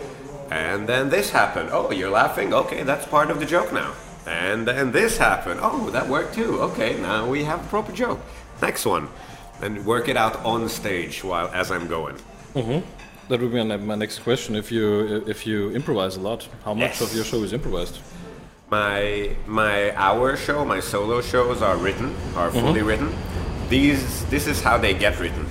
and 0.50 0.88
then 0.88 1.10
this 1.10 1.30
happened. 1.30 1.70
Oh, 1.72 1.90
you're 1.90 2.10
laughing? 2.10 2.54
Okay, 2.54 2.84
that's 2.84 3.06
part 3.06 3.30
of 3.30 3.40
the 3.40 3.46
joke 3.46 3.72
now. 3.72 3.92
And 4.26 4.66
then 4.66 4.92
this 4.92 5.18
happened. 5.18 5.60
Oh, 5.62 5.90
that 5.90 6.08
worked 6.08 6.34
too. 6.34 6.60
Okay, 6.62 6.98
now 7.00 7.28
we 7.28 7.44
have 7.44 7.60
a 7.64 7.68
proper 7.68 7.92
joke. 7.92 8.20
Next 8.62 8.86
one, 8.86 9.08
and 9.60 9.84
work 9.84 10.08
it 10.08 10.16
out 10.16 10.36
on 10.44 10.68
stage 10.68 11.24
while 11.24 11.48
as 11.48 11.70
I'm 11.70 11.88
going. 11.88 12.16
Mm-hmm. 12.54 12.86
That 13.28 13.40
would 13.40 13.52
be 13.52 13.64
my 13.64 13.76
my 13.76 13.94
next 13.96 14.20
question. 14.20 14.54
If 14.54 14.70
you 14.70 15.24
if 15.26 15.46
you 15.46 15.70
improvise 15.70 16.16
a 16.16 16.20
lot, 16.20 16.48
how 16.64 16.74
much 16.74 17.00
Yes. 17.00 17.00
of 17.00 17.14
your 17.14 17.24
show 17.24 17.42
is 17.42 17.52
improvised? 17.52 17.98
My 18.78 19.30
my 19.62 19.76
hour 20.06 20.36
show, 20.46 20.58
my 20.74 20.80
solo 20.92 21.16
shows 21.32 21.58
are 21.68 21.76
written, 21.86 22.08
are 22.40 22.50
fully 22.50 22.82
written. 22.82 23.08
These 23.74 24.02
this 24.34 24.44
is 24.52 24.58
how 24.66 24.76
they 24.84 24.94
get 25.04 25.14
written. 25.22 25.44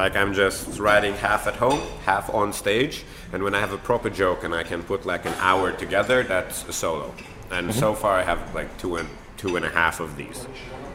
Like 0.00 0.14
I'm 0.20 0.32
just 0.42 0.78
writing 0.84 1.14
half 1.28 1.42
at 1.50 1.56
home, 1.64 1.80
half 2.10 2.26
on 2.40 2.52
stage, 2.52 2.96
and 3.32 3.38
when 3.44 3.54
I 3.58 3.60
have 3.64 3.72
a 3.72 3.80
proper 3.90 4.10
joke 4.22 4.40
and 4.46 4.52
I 4.60 4.62
can 4.70 4.80
put 4.82 5.00
like 5.12 5.24
an 5.30 5.36
hour 5.50 5.66
together, 5.84 6.18
that's 6.32 6.58
a 6.72 6.72
solo. 6.72 7.08
And 7.56 7.64
so 7.82 7.88
far 8.02 8.12
I 8.22 8.24
have 8.30 8.40
like 8.58 8.70
two 8.82 8.92
and 9.00 9.08
two 9.42 9.56
and 9.56 9.64
a 9.70 9.72
half 9.80 9.96
of 10.06 10.10
these 10.20 10.38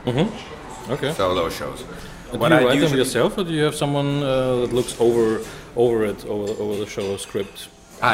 Mhm. 0.06 0.28
Okay. 0.96 1.12
solo 1.14 1.50
shows. 1.50 1.80
do 2.32 2.38
What 2.42 2.52
you 2.52 2.58
I 2.58 2.64
write 2.66 2.80
them 2.86 2.96
yourself, 3.02 3.32
or 3.40 3.44
do 3.50 3.54
you 3.60 3.64
have 3.70 3.76
someone 3.84 4.12
uh, 4.24 4.62
that 4.62 4.72
looks 4.80 4.94
over 5.08 5.26
over 5.76 6.00
it 6.12 6.20
over 6.34 6.48
over 6.64 6.76
the 6.84 6.90
show 6.96 7.18
script? 7.18 7.58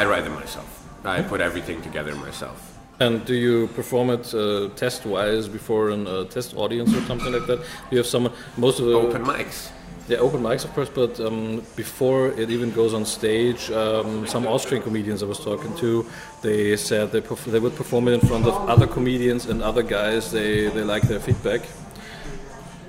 write 0.08 0.24
them 0.26 0.34
myself. 0.44 0.68
I 1.04 1.22
put 1.32 1.40
everything 1.40 1.78
together 1.88 2.14
myself. 2.28 2.58
And 2.98 3.24
do 3.26 3.34
you 3.34 3.68
perform 3.74 4.10
it 4.10 4.34
uh, 4.34 4.68
test-wise 4.74 5.48
before 5.48 5.90
a 5.90 6.02
uh, 6.02 6.24
test 6.24 6.56
audience 6.56 6.94
or 6.94 7.02
something 7.02 7.32
like 7.32 7.46
that? 7.46 7.60
You 7.90 7.98
have 7.98 8.06
someone. 8.06 8.32
Most 8.56 8.80
of 8.80 8.86
the 8.86 8.94
Open 8.94 9.24
mics. 9.24 9.70
Yeah, 10.08 10.18
open 10.18 10.40
mics, 10.40 10.64
of 10.64 10.72
course, 10.72 10.88
but 10.88 11.18
um, 11.18 11.62
before 11.74 12.28
it 12.28 12.48
even 12.48 12.70
goes 12.70 12.94
on 12.94 13.04
stage, 13.04 13.72
um, 13.72 14.24
some 14.24 14.46
Austrian 14.46 14.80
comedians 14.80 15.20
I 15.20 15.26
was 15.26 15.40
talking 15.40 15.74
to, 15.78 16.06
they 16.42 16.76
said 16.76 17.10
they, 17.10 17.20
perf- 17.20 17.50
they 17.50 17.58
would 17.58 17.74
perform 17.74 18.06
it 18.06 18.12
in 18.12 18.20
front 18.20 18.46
of 18.46 18.54
other 18.68 18.86
comedians 18.86 19.46
and 19.46 19.64
other 19.64 19.82
guys. 19.82 20.30
They, 20.30 20.68
they 20.68 20.84
like 20.84 21.02
their 21.08 21.18
feedback. 21.18 21.62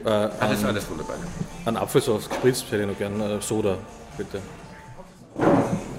Alles, 0.05 0.63
alles 0.63 0.87
wunderbar. 0.87 1.17
Ein 1.65 1.77
Apfelsaft 1.77 2.33
Spritz 2.35 2.63
hätte 2.69 2.83
ich 2.83 2.87
noch 2.87 2.97
gern. 2.99 3.19
Äh, 3.19 3.41
Soda, 3.41 3.77
bitte. 4.15 4.39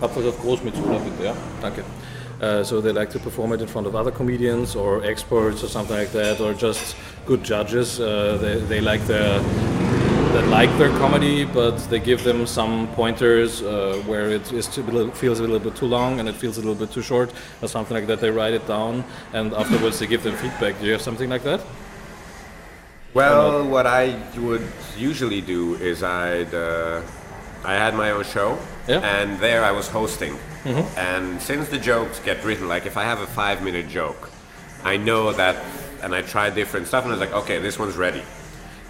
Apfelsaft 0.00 0.40
groß 0.40 0.62
mit 0.62 0.76
Soda, 0.76 0.98
bitte, 0.98 1.24
ja? 1.24 1.34
Danke. 1.60 1.82
Uh, 2.40 2.62
so 2.62 2.80
they 2.80 2.92
like 2.92 3.10
to 3.10 3.18
perform 3.18 3.52
it 3.52 3.60
in 3.60 3.66
front 3.66 3.86
of 3.86 3.96
other 3.96 4.12
comedians 4.12 4.76
or 4.76 5.02
experts 5.04 5.64
or 5.64 5.68
something 5.68 5.96
like 5.96 6.12
that, 6.12 6.40
or 6.40 6.54
just 6.54 6.94
good 7.26 7.42
judges. 7.42 7.98
Uh, 8.00 8.38
they, 8.40 8.58
they 8.60 8.80
like 8.80 9.04
their 9.06 9.40
that 10.32 10.46
like 10.48 10.70
their 10.78 10.90
comedy, 10.98 11.44
but 11.46 11.78
they 11.88 11.98
give 11.98 12.22
them 12.22 12.46
some 12.46 12.86
pointers 12.94 13.62
uh, 13.62 14.00
where 14.06 14.28
it 14.30 14.52
is 14.52 14.66
too, 14.68 15.10
feels 15.12 15.38
a 15.40 15.42
little 15.42 15.58
bit 15.58 15.74
too 15.74 15.86
long 15.86 16.20
and 16.20 16.28
it 16.28 16.34
feels 16.34 16.58
a 16.58 16.60
little 16.60 16.74
bit 16.74 16.92
too 16.92 17.02
short, 17.02 17.32
or 17.62 17.66
something 17.68 17.96
like 17.96 18.06
that. 18.06 18.20
They 18.20 18.30
write 18.30 18.52
it 18.54 18.66
down, 18.68 19.04
and 19.32 19.52
afterwards 19.54 19.98
they 19.98 20.06
give 20.06 20.22
them 20.22 20.36
feedback. 20.36 20.78
Do 20.80 20.86
you 20.86 20.92
have 20.92 21.02
something 21.02 21.30
like 21.30 21.42
that? 21.44 21.60
Well, 23.14 23.64
what 23.66 23.86
I 23.86 24.16
would 24.36 24.66
usually 24.96 25.40
do 25.40 25.74
is 25.76 26.02
I'd 26.02 26.52
uh, 26.54 27.00
I 27.64 27.74
had 27.74 27.94
my 27.94 28.10
own 28.10 28.24
show, 28.24 28.58
Yeah. 28.86 29.00
and 29.00 29.40
there 29.40 29.64
I 29.64 29.72
was 29.72 29.88
hosting. 29.88 30.36
Mm-hmm. 30.64 30.98
And 30.98 31.40
since 31.40 31.68
the 31.68 31.78
jokes 31.78 32.20
get 32.20 32.44
written, 32.44 32.68
like 32.68 32.86
if 32.86 32.96
I 32.96 33.04
have 33.04 33.20
a 33.20 33.26
five 33.26 33.62
minute 33.62 33.88
joke, 33.88 34.30
I 34.84 34.96
know 34.96 35.32
that, 35.32 35.64
and 36.02 36.14
I 36.14 36.22
try 36.22 36.50
different 36.50 36.86
stuff, 36.86 37.04
and 37.04 37.12
I 37.12 37.16
was 37.16 37.20
like, 37.20 37.36
okay, 37.44 37.58
this 37.58 37.78
one's 37.78 37.96
ready, 37.96 38.22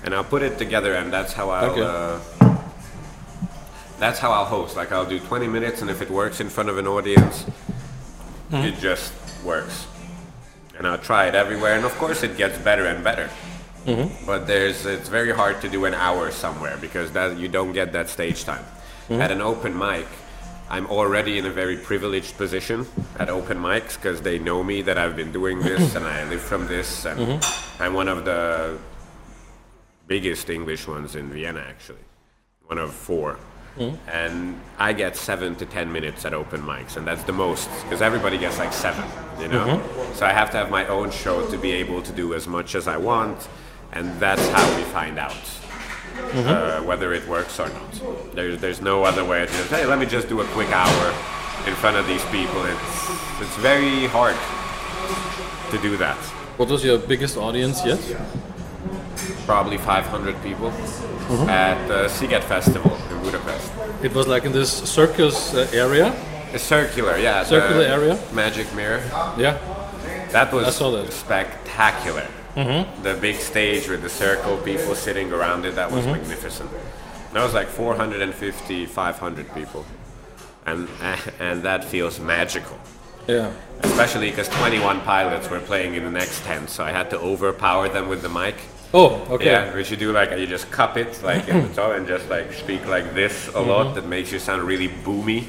and 0.04 0.14
I'll 0.14 0.24
put 0.24 0.42
it 0.42 0.59
together, 0.59 0.94
and 0.94 1.12
that's 1.12 1.33
how 1.33 1.50
I'll. 1.50 1.70
Okay. 1.70 1.83
Uh, 1.83 2.59
that's 3.98 4.18
how 4.18 4.31
I'll 4.31 4.44
host. 4.44 4.76
Like 4.76 4.92
I'll 4.92 5.07
do 5.07 5.18
20 5.18 5.48
minutes, 5.48 5.83
and 5.83 5.90
if 5.90 6.00
it 6.02 6.11
works 6.11 6.40
in 6.40 6.48
front 6.48 6.68
of 6.68 6.78
an 6.78 6.87
audience, 6.87 7.44
mm-hmm. 8.50 8.57
it 8.57 8.78
just 8.78 9.12
works. 9.44 9.87
And 10.76 10.87
I'll 10.87 10.98
try 10.98 11.26
it 11.26 11.35
everywhere, 11.35 11.74
and 11.74 11.85
of 11.85 11.92
course 11.98 12.22
it 12.22 12.37
gets 12.37 12.57
better 12.59 12.87
and 12.87 13.02
better. 13.02 13.28
Mm-hmm. 13.85 14.26
But 14.26 14.46
there's 14.46 14.87
it's 14.87 15.09
very 15.09 15.33
hard 15.33 15.61
to 15.62 15.68
do 15.68 15.85
an 15.85 15.94
hour 15.94 16.31
somewhere 16.31 16.76
because 16.81 17.12
that 17.12 17.38
you 17.38 17.48
don't 17.48 17.72
get 17.72 17.92
that 17.92 18.09
stage 18.09 18.44
time. 18.44 18.64
At 19.11 19.31
an 19.31 19.40
open 19.40 19.76
mic, 19.76 20.07
I'm 20.70 20.87
already 20.87 21.38
in 21.38 21.46
a 21.46 21.50
very 21.50 21.76
privileged 21.76 22.37
position 22.37 22.87
at 23.18 23.31
open 23.31 23.59
mics 23.59 23.94
because 23.94 24.20
they 24.20 24.38
know 24.38 24.62
me 24.62 24.83
that 24.83 24.98
I've 24.98 25.16
been 25.16 25.33
doing 25.33 25.61
this 25.61 25.94
and 25.96 26.04
I 26.04 26.28
live 26.28 26.42
from 26.42 26.66
this, 26.66 27.04
and 27.07 27.18
mm-hmm. 27.18 27.83
I'm 27.83 27.94
one 27.94 28.09
of 28.09 28.24
the 28.24 28.78
biggest 30.07 30.50
English 30.50 30.87
ones 30.87 31.16
in 31.16 31.31
Vienna 31.31 31.64
actually, 31.66 32.04
one 32.66 32.78
of 32.78 32.92
four. 32.92 33.38
Mm-hmm. 33.78 34.11
And 34.11 34.61
I 34.78 34.92
get 34.92 35.16
seven 35.16 35.54
to 35.57 35.66
ten 35.66 35.92
minutes 35.92 36.24
at 36.24 36.35
open 36.35 36.61
mics, 36.62 36.96
and 36.96 37.07
that's 37.07 37.22
the 37.22 37.33
most 37.33 37.70
because 37.85 38.02
everybody 38.02 38.37
gets 38.37 38.59
like 38.59 38.72
seven, 38.72 39.04
you 39.40 39.48
know. 39.48 39.66
Mm-hmm. 39.66 40.14
So 40.14 40.26
I 40.26 40.33
have 40.33 40.50
to 40.50 40.57
have 40.57 40.70
my 40.70 40.87
own 40.88 41.11
show 41.11 41.48
to 41.50 41.57
be 41.57 41.70
able 41.72 42.02
to 42.02 42.12
do 42.12 42.35
as 42.35 42.48
much 42.48 42.74
as 42.74 42.88
I 42.88 42.96
want, 42.96 43.48
and 43.92 44.18
that's 44.18 44.46
how 44.48 44.76
we 44.76 44.83
find 44.85 45.18
out 45.18 45.58
uh, 46.35 46.81
whether 46.83 47.12
it 47.12 47.26
works 47.28 47.59
or 47.61 47.68
not. 47.68 48.35
There's 48.35 48.61
there's 48.61 48.81
no 48.81 49.04
other 49.04 49.24
way 49.24 49.46
to 49.46 49.52
just 49.52 49.70
hey, 49.70 49.87
let 49.87 49.98
me 49.98 50.07
just 50.07 50.28
do 50.28 50.40
a 50.40 50.44
quick 50.46 50.70
hour 50.72 51.14
in 51.66 51.74
front 51.74 51.96
of 51.96 52.07
these 52.07 52.24
people. 52.26 52.64
It's 52.64 53.11
it's 53.40 53.57
very 53.57 54.07
hard 54.07 54.37
to 55.70 55.78
do 55.83 55.96
that. 55.98 56.16
What 56.59 56.68
was 56.68 56.85
your 56.85 56.98
biggest 56.98 57.37
audience 57.37 57.85
yet? 57.85 58.00
Probably 59.46 59.78
500 59.78 60.42
people 60.42 60.70
at 61.48 61.87
the 61.88 62.09
Sziget 62.09 62.42
Festival 62.44 62.96
in 63.11 63.22
Budapest. 63.22 63.70
It 64.02 64.14
was 64.14 64.26
like 64.26 64.44
in 64.44 64.52
this 64.52 64.70
circus 64.72 65.54
uh, 65.54 65.68
area. 65.72 66.14
A 66.52 66.59
circular, 66.59 67.18
yeah. 67.18 67.44
Circular 67.44 67.83
area? 67.83 68.18
Magic 68.33 68.72
mirror. 68.74 69.02
Yeah. 69.38 69.59
That 70.33 70.52
was 70.52 70.66
I 70.66 70.70
saw 70.70 70.90
that. 70.92 71.12
spectacular. 71.12 72.26
Mm-hmm. 72.59 73.03
The 73.05 73.14
big 73.14 73.37
stage 73.37 73.88
with 73.88 74.03
the 74.03 74.09
circle, 74.09 74.57
people 74.59 74.97
sitting 74.97 75.33
around 75.33 75.64
it, 75.64 75.77
that 75.77 75.92
was 75.92 76.05
mm-hmm. 76.05 76.18
magnificent. 76.18 76.71
That 77.33 77.44
was 77.44 77.55
like 77.55 77.68
450, 77.68 78.87
500 78.87 79.55
people. 79.55 79.87
And, 80.66 80.88
and 81.38 81.62
that 81.62 81.85
feels 81.85 82.18
magical. 82.18 82.77
Yeah. 83.29 83.53
Especially 83.83 84.31
because 84.31 84.49
21 84.49 85.03
pilots 85.03 85.49
were 85.49 85.61
playing 85.61 85.94
in 85.94 86.05
the 86.05 86.11
next 86.11 86.42
tent, 86.44 86.68
so 86.68 86.83
I 86.83 86.90
had 86.90 87.11
to 87.11 87.18
overpower 87.21 87.88
them 87.88 88.09
with 88.09 88.23
the 88.23 88.29
mic. 88.29 88.57
Oh, 88.92 89.25
okay. 89.31 89.47
Yeah, 89.47 89.75
which 89.75 89.90
you 89.90 89.97
do 89.97 90.12
like 90.12 90.31
you 90.31 90.47
just 90.47 90.71
cup 90.71 90.97
it 90.97 91.23
like 91.23 91.47
in 91.47 91.68
the 91.68 91.75
top 91.75 91.92
and 91.92 92.09
just 92.09 92.29
like 92.31 92.53
speak 92.55 92.87
like 92.87 93.14
this 93.14 93.49
a 93.49 93.61
lot. 93.61 93.87
Mm-hmm. 93.87 93.94
That 93.97 94.07
makes 94.09 94.33
you 94.33 94.38
sound 94.38 94.62
really 94.62 94.88
boomy. 94.88 95.44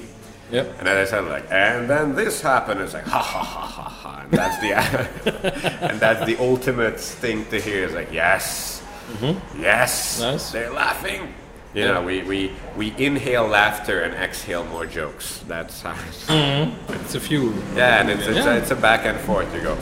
Yep. 0.52 0.76
And 0.80 0.88
then 0.88 0.98
I 0.98 1.06
said 1.06 1.26
like, 1.26 1.46
and 1.52 1.90
then 1.90 2.16
this 2.16 2.42
happened. 2.42 2.82
It's 2.82 2.94
like 2.94 3.06
ha 3.06 3.22
ha 3.22 3.44
ha 3.44 3.66
ha 3.66 3.84
ha. 3.84 4.22
And 4.24 4.32
that's 4.32 4.58
the 4.60 4.74
and 5.92 6.00
that's 6.00 6.26
the 6.26 6.38
ultimate 6.40 7.00
thing 7.00 7.46
to 7.46 7.60
hear. 7.60 7.86
Is 7.86 7.94
like 7.94 8.12
yes, 8.12 8.82
mm-hmm. 9.12 9.62
yes, 9.62 10.20
Nice. 10.22 10.52
they're 10.52 10.72
laughing. 10.72 11.34
You 11.74 11.84
Yeah. 11.84 11.92
know, 11.92 12.02
we, 12.02 12.24
we 12.24 12.52
we 12.76 12.94
inhale 12.98 13.48
laughter 13.48 14.02
and 14.02 14.14
exhale 14.16 14.64
more 14.66 14.88
jokes. 14.88 15.44
That's 15.48 15.82
how. 15.82 15.94
It's 16.08 16.26
mm-hmm. 16.26 17.18
a 17.18 17.20
few. 17.20 17.54
Yeah, 17.76 18.02
and 18.02 18.10
it's 18.10 18.26
it's, 18.26 18.38
Yeah. 18.38 18.54
a, 18.54 18.58
it's 18.58 18.72
a 18.72 18.76
back 18.76 19.06
and 19.06 19.20
forth. 19.20 19.54
You 19.54 19.62
go, 19.62 19.76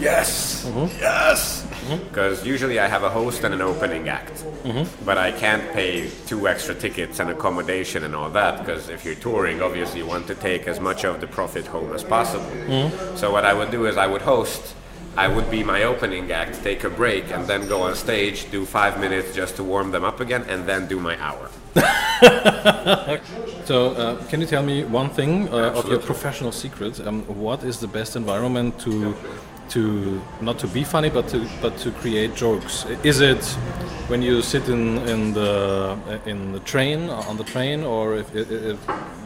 yes, 0.00 0.64
mm-hmm. 0.66 0.86
yes. 1.00 1.63
Because 2.08 2.46
usually 2.46 2.78
I 2.78 2.86
have 2.88 3.02
a 3.02 3.10
host 3.10 3.44
and 3.44 3.52
an 3.54 3.60
opening 3.62 4.08
act, 4.08 4.44
but 5.04 5.18
I 5.18 5.32
can't 5.32 5.62
pay 5.72 6.10
two 6.26 6.48
extra 6.48 6.74
tickets 6.74 7.20
and 7.20 7.30
accommodation 7.30 8.04
and 8.04 8.14
all 8.14 8.30
that. 8.30 8.58
Because 8.60 8.88
if 8.88 9.04
you're 9.04 9.14
touring, 9.16 9.60
obviously 9.62 10.00
you 10.00 10.06
want 10.06 10.26
to 10.28 10.34
take 10.34 10.66
as 10.66 10.80
much 10.80 11.04
of 11.04 11.20
the 11.20 11.26
profit 11.26 11.66
home 11.66 11.92
as 11.92 12.02
possible. 12.04 12.50
So 13.16 13.30
what 13.32 13.44
I 13.44 13.52
would 13.52 13.70
do 13.70 13.86
is 13.86 13.96
I 13.96 14.06
would 14.06 14.22
host. 14.22 14.74
I 15.16 15.28
would 15.28 15.48
be 15.48 15.62
my 15.62 15.84
opening 15.84 16.32
act, 16.32 16.62
take 16.64 16.82
a 16.82 16.90
break, 16.90 17.30
and 17.30 17.46
then 17.46 17.68
go 17.68 17.82
on 17.82 17.94
stage, 17.94 18.50
do 18.50 18.64
five 18.66 18.98
minutes 18.98 19.32
just 19.32 19.54
to 19.56 19.62
warm 19.62 19.92
them 19.92 20.02
up 20.04 20.18
again, 20.20 20.42
and 20.48 20.66
then 20.66 20.88
do 20.88 20.98
my 20.98 21.16
hour. 21.20 21.48
So, 23.64 23.92
uh, 23.92 24.22
can 24.28 24.40
you 24.42 24.46
tell 24.46 24.62
me 24.62 24.84
one 24.84 25.08
thing 25.08 25.48
uh, 25.48 25.72
of 25.78 25.88
your 25.88 25.98
professional 25.98 26.52
secret? 26.52 27.00
Um, 27.00 27.22
what 27.22 27.62
is 27.64 27.78
the 27.80 27.86
best 27.86 28.14
environment 28.16 28.78
to, 28.80 29.14
to 29.70 30.20
not 30.40 30.58
to 30.58 30.66
be 30.66 30.84
funny, 30.84 31.10
but 31.10 31.28
to 31.28 31.46
but 31.60 31.76
to 31.78 31.90
create 31.90 32.34
jokes? 32.34 32.86
Is 33.02 33.20
it 33.20 33.44
when 34.08 34.22
you 34.22 34.42
sit 34.42 34.68
in 34.68 34.98
in 35.08 35.32
the 35.34 35.96
in 36.26 36.52
the 36.52 36.60
train 36.60 37.10
on 37.10 37.36
the 37.36 37.44
train, 37.44 37.84
or 37.84 38.16
if, 38.16 38.34
if, 38.34 38.50
if 38.50 38.78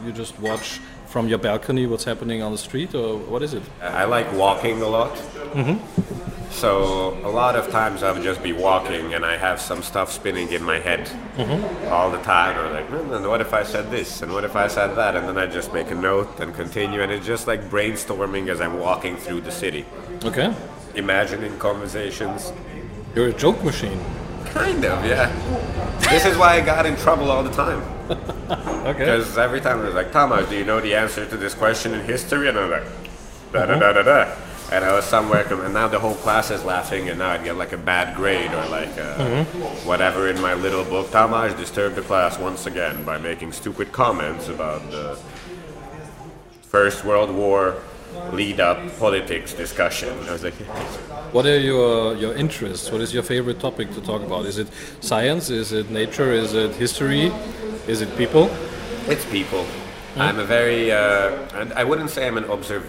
you 0.05 0.11
just 0.11 0.39
watch 0.39 0.79
from 1.07 1.27
your 1.27 1.39
balcony 1.39 1.87
what's 1.87 2.05
happening 2.05 2.41
on 2.41 2.51
the 2.51 2.57
street, 2.57 2.93
or 2.95 3.17
what 3.17 3.41
is 3.41 3.53
it? 3.53 3.63
I 3.81 4.05
like 4.05 4.31
walking 4.33 4.81
a 4.81 4.87
lot. 4.87 5.15
Mm-hmm. 5.53 6.38
So 6.49 7.17
a 7.23 7.29
lot 7.29 7.55
of 7.55 7.69
times 7.69 8.03
I'll 8.03 8.21
just 8.21 8.41
be 8.43 8.51
walking 8.53 9.13
and 9.13 9.25
I 9.25 9.37
have 9.37 9.61
some 9.61 9.81
stuff 9.81 10.11
spinning 10.11 10.51
in 10.51 10.63
my 10.63 10.79
head 10.79 11.09
all 11.89 12.09
the 12.11 12.17
time. 12.23 12.57
Or 12.57 12.73
like, 12.73 12.87
"Hmm, 12.87 13.13
and 13.13 13.25
what 13.27 13.39
if 13.39 13.53
I 13.53 13.63
said 13.63 13.89
this? 13.91 14.21
And 14.21 14.33
what 14.33 14.43
if 14.43 14.55
I 14.55 14.67
said 14.67 14.95
that? 14.95 15.15
And 15.15 15.27
then 15.27 15.37
I 15.37 15.45
just 15.45 15.71
make 15.73 15.89
a 15.91 15.95
note 15.95 16.39
and 16.39 16.53
continue. 16.53 17.01
And 17.01 17.11
it's 17.11 17.25
just 17.25 17.47
like 17.47 17.61
brainstorming 17.69 18.49
as 18.49 18.59
I'm 18.61 18.79
walking 18.79 19.15
through 19.15 19.41
the 19.41 19.51
city, 19.51 19.85
Okay, 20.25 20.53
imagining 20.95 21.57
conversations. 21.59 22.51
you're 23.15 23.29
a 23.29 23.33
joke 23.33 23.63
machine. 23.63 23.99
Kind 24.45 24.83
of, 24.85 25.05
yeah. 25.05 25.29
this 26.09 26.25
is 26.25 26.35
why 26.35 26.55
I 26.55 26.61
got 26.61 26.85
in 26.87 26.95
trouble 26.97 27.29
all 27.31 27.43
the 27.43 27.51
time. 27.53 27.81
Okay. 28.79 28.99
Because 29.05 29.37
every 29.37 29.61
time 29.61 29.81
they're 29.83 29.91
like, 29.91 30.11
Thomas, 30.11 30.49
do 30.49 30.55
you 30.55 30.65
know 30.65 30.79
the 30.79 30.95
answer 30.95 31.23
to 31.27 31.37
this 31.37 31.53
question 31.53 31.93
in 31.93 31.99
history? 32.05 32.47
And 32.49 32.57
I'm 32.57 32.71
like, 32.71 32.83
da 33.51 33.65
da 33.67 33.77
da 33.77 33.93
da 33.93 34.01
da. 34.01 34.35
And 34.71 34.85
I 34.85 34.93
was 34.93 35.05
somewhere, 35.05 35.51
and 35.51 35.73
now 35.73 35.87
the 35.87 35.99
whole 35.99 36.13
class 36.15 36.51
is 36.51 36.63
laughing, 36.63 37.09
and 37.09 37.17
now 37.17 37.31
I'd 37.31 37.43
get 37.43 37.57
like 37.57 37.71
a 37.73 37.77
bad 37.77 38.15
grade 38.15 38.51
or 38.51 38.65
like 38.69 38.95
uh, 38.99 39.43
whatever 39.83 40.27
in 40.27 40.39
my 40.39 40.53
little 40.53 40.83
book. 40.83 41.09
Thomas 41.09 41.53
disturbed 41.55 41.95
the 41.95 42.03
class 42.03 42.37
once 42.37 42.67
again 42.67 43.03
by 43.03 43.17
making 43.17 43.51
stupid 43.51 43.91
comments 43.91 44.47
about 44.47 44.91
the 44.91 45.17
First 46.61 47.03
World 47.03 47.31
War 47.31 47.77
lead 48.31 48.59
up 48.59 48.77
politics 48.99 49.53
discussion. 49.53 50.09
I 50.27 50.33
was 50.33 50.43
like, 50.43 50.53
What 51.31 51.45
are 51.45 51.59
your 51.59 52.15
your 52.15 52.35
interests? 52.35 52.91
What 52.91 53.01
is 53.01 53.13
your 53.13 53.23
favorite 53.23 53.59
topic 53.59 53.91
to 53.93 54.01
talk 54.01 54.21
about? 54.21 54.45
Is 54.45 54.57
it 54.57 54.67
science? 54.99 55.49
Is 55.49 55.71
it 55.71 55.89
nature? 55.89 56.31
Is 56.31 56.53
it 56.53 56.75
history? 56.75 57.31
Is 57.87 58.01
it 58.01 58.15
people? 58.17 58.49
It's 59.07 59.25
people. 59.25 59.65
I'm 60.15 60.39
a 60.39 60.43
very, 60.43 60.91
uh, 60.91 61.59
and 61.59 61.71
I 61.73 61.83
wouldn't 61.83 62.09
say 62.09 62.27
I'm 62.27 62.37
an 62.37 62.45
observ. 62.45 62.83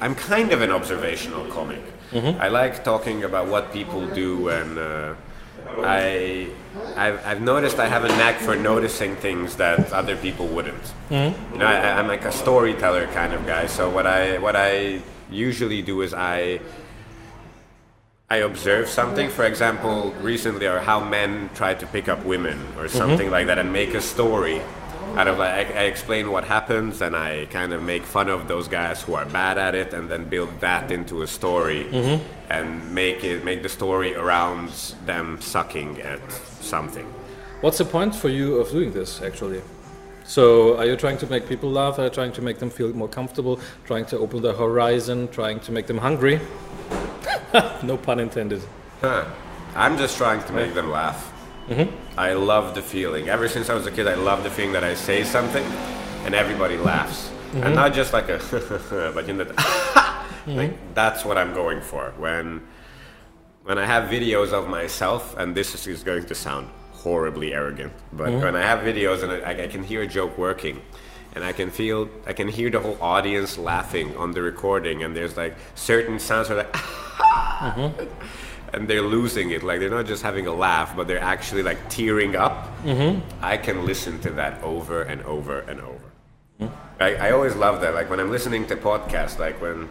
I'm 0.00 0.14
kind 0.14 0.52
of 0.52 0.62
an 0.62 0.70
observational 0.70 1.46
comic. 1.46 1.82
Mm-hmm. 2.12 2.40
I 2.40 2.48
like 2.48 2.84
talking 2.84 3.24
about 3.24 3.48
what 3.48 3.72
people 3.72 4.06
do, 4.08 4.48
and 4.48 4.78
uh, 4.78 5.14
I, 5.78 6.48
I've, 6.96 7.26
I've 7.26 7.40
noticed 7.40 7.78
I 7.78 7.88
have 7.88 8.04
a 8.04 8.08
knack 8.08 8.38
for 8.38 8.54
noticing 8.56 9.16
things 9.16 9.56
that 9.56 9.92
other 9.92 10.16
people 10.16 10.46
wouldn't. 10.46 10.82
Mm-hmm. 11.10 11.52
You 11.52 11.58
know, 11.58 11.66
I, 11.66 11.98
I'm 11.98 12.08
like 12.08 12.24
a 12.24 12.32
storyteller 12.32 13.06
kind 13.08 13.32
of 13.32 13.44
guy. 13.46 13.66
So 13.66 13.90
what 13.90 14.06
I, 14.06 14.38
what 14.38 14.56
I 14.56 15.02
usually 15.30 15.82
do 15.82 16.02
is 16.02 16.14
I. 16.14 16.60
I 18.28 18.38
observe 18.38 18.88
something, 18.88 19.30
for 19.30 19.44
example, 19.44 20.12
recently, 20.20 20.66
or 20.66 20.80
how 20.80 20.98
men 20.98 21.48
try 21.54 21.74
to 21.74 21.86
pick 21.86 22.08
up 22.08 22.24
women, 22.24 22.58
or 22.76 22.86
mm-hmm. 22.86 22.98
something 22.98 23.30
like 23.30 23.46
that, 23.46 23.58
and 23.60 23.72
make 23.72 23.94
a 23.94 24.00
story 24.00 24.60
out 25.16 25.28
of 25.28 25.38
like 25.38 25.74
I, 25.74 25.80
I 25.80 25.82
explain 25.84 26.30
what 26.30 26.44
happens, 26.44 27.00
and 27.00 27.14
I 27.14 27.46
kind 27.46 27.72
of 27.72 27.82
make 27.82 28.04
fun 28.04 28.28
of 28.28 28.48
those 28.48 28.68
guys 28.68 29.02
who 29.02 29.14
are 29.14 29.24
bad 29.26 29.58
at 29.58 29.74
it, 29.74 29.94
and 29.94 30.08
then 30.08 30.28
build 30.28 30.60
that 30.60 30.90
into 30.90 31.22
a 31.22 31.26
story, 31.26 31.84
mm-hmm. 31.84 32.24
and 32.50 32.94
make 32.94 33.24
it 33.24 33.44
make 33.44 33.62
the 33.62 33.68
story 33.68 34.14
around 34.14 34.70
them 35.04 35.40
sucking 35.40 36.00
at 36.02 36.20
something. 36.60 37.06
What's 37.60 37.78
the 37.78 37.84
point 37.84 38.14
for 38.14 38.28
you 38.28 38.56
of 38.56 38.70
doing 38.70 38.92
this 38.92 39.22
actually? 39.22 39.62
So, 40.24 40.76
are 40.76 40.84
you 40.84 40.96
trying 40.96 41.18
to 41.18 41.26
make 41.28 41.48
people 41.48 41.70
laugh? 41.70 41.98
Are 42.00 42.04
you 42.04 42.10
trying 42.10 42.32
to 42.32 42.42
make 42.42 42.58
them 42.58 42.68
feel 42.68 42.92
more 42.92 43.08
comfortable? 43.08 43.60
Trying 43.84 44.06
to 44.06 44.18
open 44.18 44.42
the 44.42 44.52
horizon? 44.52 45.28
Trying 45.28 45.60
to 45.60 45.72
make 45.72 45.86
them 45.86 45.98
hungry? 45.98 46.40
no 47.84 47.96
pun 47.96 48.18
intended. 48.18 48.60
Huh. 49.00 49.24
I'm 49.76 49.96
just 49.96 50.16
trying 50.16 50.42
to 50.44 50.52
make 50.52 50.74
them 50.74 50.90
laugh. 50.90 51.32
Mm-hmm. 51.68 52.18
I 52.18 52.32
love 52.34 52.74
the 52.74 52.82
feeling. 52.82 53.28
Ever 53.28 53.48
since 53.48 53.68
I 53.68 53.74
was 53.74 53.86
a 53.86 53.90
kid, 53.90 54.06
I 54.06 54.14
love 54.14 54.44
the 54.44 54.50
feeling 54.50 54.72
that 54.72 54.84
I 54.84 54.94
say 54.94 55.24
something 55.24 55.64
and 56.24 56.34
everybody 56.34 56.76
laughs. 56.76 57.30
And 57.54 57.64
mm-hmm. 57.64 57.74
not 57.74 57.94
just 57.94 58.12
like 58.12 58.28
a, 58.28 58.38
but 59.14 59.28
in 59.28 59.38
the, 59.38 59.44
like 60.46 60.70
mm-hmm. 60.70 60.94
that's 60.94 61.24
what 61.24 61.38
I'm 61.38 61.54
going 61.54 61.80
for. 61.80 62.12
When, 62.18 62.62
when 63.64 63.78
I 63.78 63.84
have 63.84 64.08
videos 64.08 64.52
of 64.52 64.68
myself, 64.68 65.36
and 65.36 65.54
this 65.54 65.86
is 65.86 66.02
going 66.02 66.26
to 66.26 66.34
sound 66.34 66.68
horribly 66.92 67.52
arrogant, 67.52 67.92
but 68.12 68.32
when 68.32 68.54
I 68.56 68.62
have 68.62 68.80
videos 68.80 69.22
and 69.22 69.32
I, 69.32 69.64
I 69.64 69.66
can 69.66 69.82
hear 69.82 70.02
a 70.02 70.06
joke 70.06 70.38
working, 70.38 70.82
and 71.34 71.44
I 71.44 71.52
can 71.52 71.70
feel, 71.70 72.08
I 72.26 72.32
can 72.32 72.48
hear 72.48 72.70
the 72.70 72.80
whole 72.80 72.96
audience 73.00 73.58
laughing 73.58 74.16
on 74.16 74.32
the 74.32 74.42
recording, 74.42 75.02
and 75.02 75.14
there's 75.14 75.36
like 75.36 75.54
certain 75.74 76.18
sounds 76.18 76.50
are 76.50 76.56
like, 76.56 76.74
and 78.76 78.86
they're 78.86 79.02
losing 79.02 79.50
it. 79.50 79.62
Like 79.62 79.80
they're 79.80 79.90
not 79.90 80.06
just 80.06 80.22
having 80.22 80.46
a 80.46 80.52
laugh, 80.52 80.94
but 80.94 81.08
they're 81.08 81.18
actually 81.18 81.62
like 81.62 81.88
tearing 81.88 82.36
up. 82.36 82.68
Mm-hmm. 82.84 83.20
I 83.42 83.56
can 83.56 83.86
listen 83.86 84.20
to 84.20 84.30
that 84.32 84.62
over 84.62 85.02
and 85.02 85.22
over 85.22 85.60
and 85.60 85.80
over. 85.80 86.70
I, 87.00 87.14
I 87.16 87.30
always 87.32 87.56
love 87.56 87.80
that. 87.80 87.94
Like 87.94 88.10
when 88.10 88.20
I'm 88.20 88.30
listening 88.30 88.66
to 88.66 88.76
podcasts, 88.76 89.38
like 89.38 89.60
when 89.60 89.88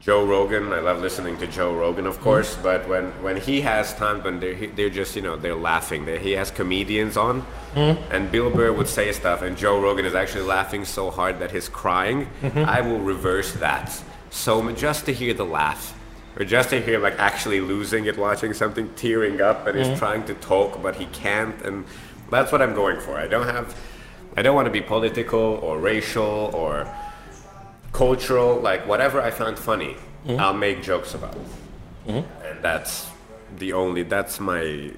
Joe 0.00 0.24
Rogan, 0.26 0.72
I 0.72 0.80
love 0.80 1.00
listening 1.00 1.38
to 1.38 1.46
Joe 1.46 1.74
Rogan, 1.74 2.06
of 2.06 2.14
mm-hmm. 2.14 2.24
course. 2.24 2.56
But 2.56 2.88
when, 2.88 3.06
when 3.22 3.36
he 3.36 3.60
has 3.60 3.94
time, 3.94 4.22
when 4.22 4.40
they're, 4.40 4.66
they're 4.68 4.90
just 4.90 5.14
you 5.14 5.22
know 5.22 5.36
they're 5.36 5.54
laughing. 5.54 6.04
They, 6.04 6.18
he 6.18 6.32
has 6.32 6.50
comedians 6.50 7.16
on, 7.16 7.42
mm-hmm. 7.74 8.12
and 8.12 8.30
Bill 8.30 8.50
Burr 8.50 8.72
would 8.72 8.88
say 8.88 9.12
stuff, 9.12 9.42
and 9.42 9.56
Joe 9.56 9.80
Rogan 9.80 10.04
is 10.04 10.14
actually 10.14 10.44
laughing 10.44 10.84
so 10.84 11.10
hard 11.10 11.38
that 11.40 11.52
he's 11.52 11.68
crying. 11.68 12.28
I 12.42 12.80
will 12.80 13.00
reverse 13.00 13.52
that. 13.54 14.02
So 14.30 14.70
just 14.72 15.06
to 15.06 15.12
hear 15.12 15.34
the 15.34 15.44
laugh, 15.44 15.97
or 16.38 16.44
just 16.44 16.70
to 16.70 16.80
hear 16.80 16.98
like 16.98 17.18
actually 17.18 17.60
losing 17.60 18.06
it, 18.06 18.16
watching 18.16 18.54
something, 18.54 18.92
tearing 18.94 19.40
up, 19.40 19.66
and 19.66 19.76
he's 19.76 19.88
mm-hmm. 19.88 19.98
trying 19.98 20.24
to 20.26 20.34
talk 20.34 20.80
but 20.82 20.96
he 20.96 21.06
can't, 21.06 21.60
and 21.62 21.84
that's 22.30 22.52
what 22.52 22.62
I'm 22.62 22.74
going 22.74 23.00
for. 23.00 23.18
I 23.18 23.26
don't 23.26 23.46
have, 23.46 23.76
I 24.36 24.42
don't 24.42 24.54
want 24.54 24.66
to 24.66 24.72
be 24.72 24.80
political 24.80 25.58
or 25.62 25.78
racial 25.78 26.50
or 26.54 26.86
cultural, 27.92 28.60
like 28.60 28.86
whatever 28.86 29.20
I 29.20 29.30
find 29.30 29.58
funny, 29.58 29.96
mm-hmm. 30.26 30.38
I'll 30.38 30.54
make 30.54 30.82
jokes 30.82 31.14
about. 31.14 31.36
Mm-hmm. 32.06 32.46
And 32.46 32.62
that's 32.62 33.08
the 33.58 33.72
only, 33.72 34.02
that's 34.04 34.38
my 34.38 34.92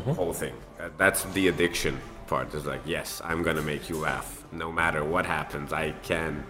whole 0.00 0.32
thing. 0.32 0.54
Uh, 0.80 0.88
That's 0.98 1.24
the 1.32 1.48
addiction 1.48 2.00
part. 2.26 2.54
Is 2.54 2.66
like, 2.66 2.80
yes, 2.84 3.20
I'm 3.24 3.42
gonna 3.42 3.62
make 3.62 3.88
you 3.88 3.96
laugh 3.96 4.44
no 4.52 4.72
matter 4.72 5.04
what 5.04 5.26
happens. 5.26 5.72
I 5.72 5.92
can. 6.02 6.44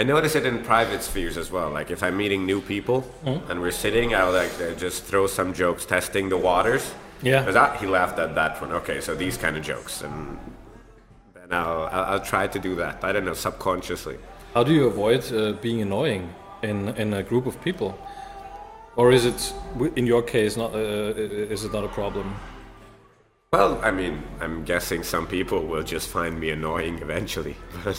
I 0.00 0.02
notice 0.02 0.34
it 0.34 0.46
in 0.46 0.62
private 0.64 1.02
spheres 1.02 1.36
as 1.36 1.50
well. 1.50 1.68
Like 1.68 1.90
if 1.90 2.02
I'm 2.02 2.16
meeting 2.16 2.46
new 2.46 2.62
people 2.62 3.04
and 3.50 3.60
we're 3.60 3.70
sitting, 3.84 4.14
I'll 4.14 4.32
like 4.32 4.50
uh, 4.58 4.72
just 4.74 5.04
throw 5.04 5.26
some 5.26 5.52
jokes, 5.52 5.84
testing 5.84 6.30
the 6.30 6.38
waters. 6.38 6.94
Yeah. 7.22 7.44
'Cause, 7.44 7.56
ah, 7.56 7.76
he 7.78 7.86
laughed 7.86 8.18
at 8.18 8.34
that 8.34 8.52
one. 8.62 8.72
Okay, 8.80 9.02
so 9.02 9.14
these 9.14 9.36
kind 9.36 9.58
of 9.58 9.62
jokes, 9.62 10.00
and 10.00 10.38
then 11.34 11.52
I'll, 11.52 11.82
I'll 11.92 12.04
I'll 12.12 12.24
try 12.32 12.46
to 12.46 12.58
do 12.58 12.74
that. 12.76 13.04
I 13.04 13.12
don't 13.12 13.26
know, 13.26 13.34
subconsciously. 13.34 14.16
How 14.54 14.64
do 14.64 14.72
you 14.72 14.86
avoid 14.86 15.20
uh, 15.32 15.52
being 15.60 15.82
annoying 15.82 16.32
in 16.62 16.88
in 17.02 17.12
a 17.12 17.22
group 17.22 17.44
of 17.46 17.60
people, 17.60 17.90
or 18.96 19.12
is 19.12 19.24
it 19.26 19.52
in 19.96 20.06
your 20.06 20.22
case 20.22 20.56
not? 20.56 20.72
Uh, 20.74 21.52
is 21.54 21.64
it 21.64 21.72
not 21.74 21.84
a 21.84 21.88
problem? 22.00 22.26
Well, 23.52 23.78
I 23.88 23.90
mean, 23.90 24.22
I'm 24.40 24.64
guessing 24.64 25.04
some 25.04 25.26
people 25.26 25.58
will 25.70 25.82
just 25.94 26.08
find 26.08 26.40
me 26.40 26.52
annoying 26.52 27.00
eventually. 27.02 27.54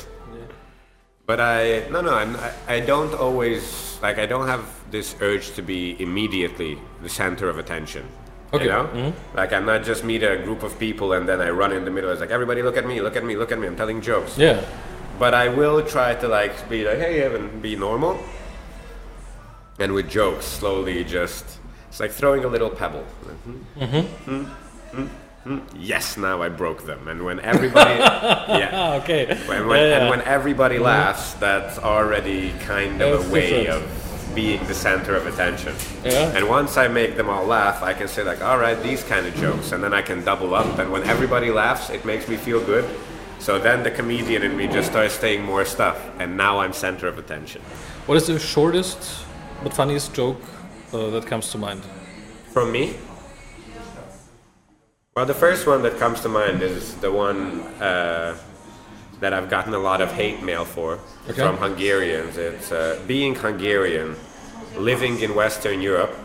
But, 1.31 1.39
I 1.39 1.87
no 1.89 2.01
no 2.01 2.13
I'm, 2.13 2.35
I 2.35 2.51
I 2.75 2.79
don't 2.81 3.13
always 3.15 3.97
like 4.01 4.17
I 4.19 4.25
don't 4.25 4.47
have 4.47 4.63
this 4.91 5.15
urge 5.21 5.55
to 5.55 5.61
be 5.61 5.95
immediately 5.97 6.77
the 7.01 7.07
center 7.07 7.47
of 7.47 7.57
attention. 7.57 8.05
Okay, 8.53 8.65
You 8.65 8.71
know, 8.71 8.83
mm-hmm. 8.83 9.37
like 9.37 9.53
I'm 9.53 9.65
not 9.65 9.85
just 9.85 10.03
meet 10.03 10.23
a 10.23 10.35
group 10.43 10.61
of 10.61 10.77
people 10.77 11.13
and 11.13 11.23
then 11.29 11.39
I 11.39 11.49
run 11.51 11.71
in 11.71 11.85
the 11.85 11.91
middle. 11.91 12.11
It's 12.11 12.19
like 12.19 12.31
everybody 12.31 12.61
look 12.61 12.75
at 12.75 12.85
me, 12.85 12.99
look 12.99 13.15
at 13.15 13.23
me, 13.23 13.37
look 13.37 13.53
at 13.53 13.59
me. 13.59 13.67
I'm 13.67 13.77
telling 13.77 14.01
jokes. 14.01 14.37
Yeah. 14.37 14.59
But 15.19 15.33
I 15.33 15.47
will 15.47 15.81
try 15.87 16.15
to 16.15 16.27
like 16.27 16.67
be 16.67 16.83
like, 16.83 16.97
hey, 16.97 17.21
Evan, 17.21 17.61
be 17.61 17.77
normal. 17.77 18.19
And 19.79 19.93
with 19.93 20.09
jokes, 20.09 20.45
slowly 20.45 21.05
just, 21.05 21.45
it's 21.87 22.01
like 22.01 22.11
throwing 22.11 22.43
a 22.43 22.49
little 22.49 22.69
pebble. 22.69 23.05
Mm-hmm. 23.23 23.83
mm-hmm. 23.83 23.95
mm-hmm. 24.31 25.07
Yes, 25.75 26.17
now 26.17 26.41
I 26.41 26.49
broke 26.49 26.85
them. 26.85 27.07
And 27.07 27.25
when 27.25 27.39
everybody, 27.39 27.95
yeah. 27.99 28.69
Ah, 28.73 28.93
okay. 29.01 29.25
When, 29.47 29.67
when, 29.67 29.79
Yeah, 29.79 29.87
yeah. 29.87 29.97
And 30.01 30.09
when 30.09 30.21
everybody 30.21 30.77
laughs, 30.77 31.33
that's 31.33 31.79
already 31.79 32.51
kind 32.59 33.01
of 33.01 33.19
That's 33.19 33.29
a 33.29 33.33
way 33.33 33.63
different. 33.63 33.83
of 33.83 34.35
being 34.35 34.63
the 34.67 34.73
center 34.73 35.15
of 35.15 35.25
attention. 35.27 35.75
Yeah. 36.05 36.35
And 36.37 36.47
once 36.47 36.77
I 36.77 36.87
make 36.87 37.17
them 37.17 37.29
all 37.29 37.45
laugh, 37.45 37.81
I 37.83 37.93
can 37.93 38.07
say 38.07 38.23
like, 38.23 38.41
all 38.41 38.57
right, 38.59 38.81
these 38.83 39.03
kind 39.03 39.25
of 39.25 39.35
jokes, 39.35 39.71
and 39.71 39.83
then 39.83 39.93
I 39.93 40.01
can 40.01 40.23
double 40.23 40.53
up. 40.53 40.77
And 40.79 40.91
when 40.91 41.03
everybody 41.03 41.49
laughs, 41.49 41.89
it 41.89 42.05
makes 42.05 42.27
me 42.27 42.37
feel 42.37 42.63
good. 42.63 42.85
So 43.39 43.57
then 43.57 43.81
the 43.83 43.91
comedian 43.91 44.43
in 44.43 44.55
me 44.55 44.67
just 44.67 44.91
starts 44.91 45.15
saying 45.15 45.43
more 45.43 45.65
stuff, 45.65 45.97
and 46.19 46.37
now 46.37 46.59
I'm 46.59 46.73
center 46.73 47.07
of 47.07 47.17
attention. 47.17 47.61
What 48.05 48.15
is 48.15 48.27
the 48.27 48.37
shortest 48.39 49.25
but 49.63 49.73
funniest 49.73 50.13
joke 50.13 50.39
uh, 50.93 51.09
that 51.09 51.25
comes 51.25 51.49
to 51.51 51.57
mind? 51.57 51.81
From 52.53 52.71
me? 52.71 52.95
Well, 55.13 55.25
the 55.25 55.33
first 55.33 55.67
one 55.67 55.81
that 55.83 55.97
comes 55.99 56.21
to 56.21 56.29
mind 56.29 56.61
is 56.61 56.95
the 57.01 57.11
one 57.11 57.59
uh, 57.81 58.37
that 59.19 59.33
I've 59.33 59.49
gotten 59.49 59.73
a 59.73 59.77
lot 59.77 59.99
of 59.99 60.09
hate 60.13 60.41
mail 60.41 60.63
for 60.63 60.99
Okay. 61.29 61.33
from 61.33 61.57
Hungarians. 61.57 62.37
It's 62.37 62.71
uh, 62.71 62.97
being 63.07 63.35
Hungarian, 63.35 64.15
living 64.77 65.19
in 65.19 65.35
Western 65.35 65.81
Europe. 65.81 66.15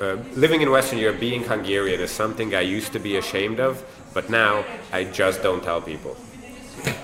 Uh, 0.00 0.16
living 0.34 0.62
in 0.62 0.70
Western 0.70 0.98
Europe, 0.98 1.20
being 1.20 1.44
Hungarian 1.44 2.00
is 2.00 2.10
something 2.10 2.54
I 2.54 2.62
used 2.62 2.94
to 2.94 2.98
be 2.98 3.18
ashamed 3.18 3.60
of, 3.60 3.84
but 4.14 4.30
now 4.30 4.64
I 4.90 5.04
just 5.04 5.42
don't 5.42 5.62
tell 5.62 5.82
people. 5.82 6.16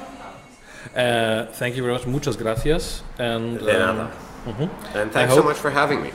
Uh, 0.95 1.47
thank 1.59 1.75
you 1.75 1.83
very 1.83 1.93
much. 1.93 2.07
Muchas 2.07 2.37
gracias. 2.37 3.03
And 3.19 3.59
um, 3.61 3.67
nada. 3.67 4.11
And 4.95 5.11
thanks 5.11 5.35
so 5.35 5.43
much 5.43 5.57
for 5.57 5.71
having 5.71 6.03
me. 6.03 6.11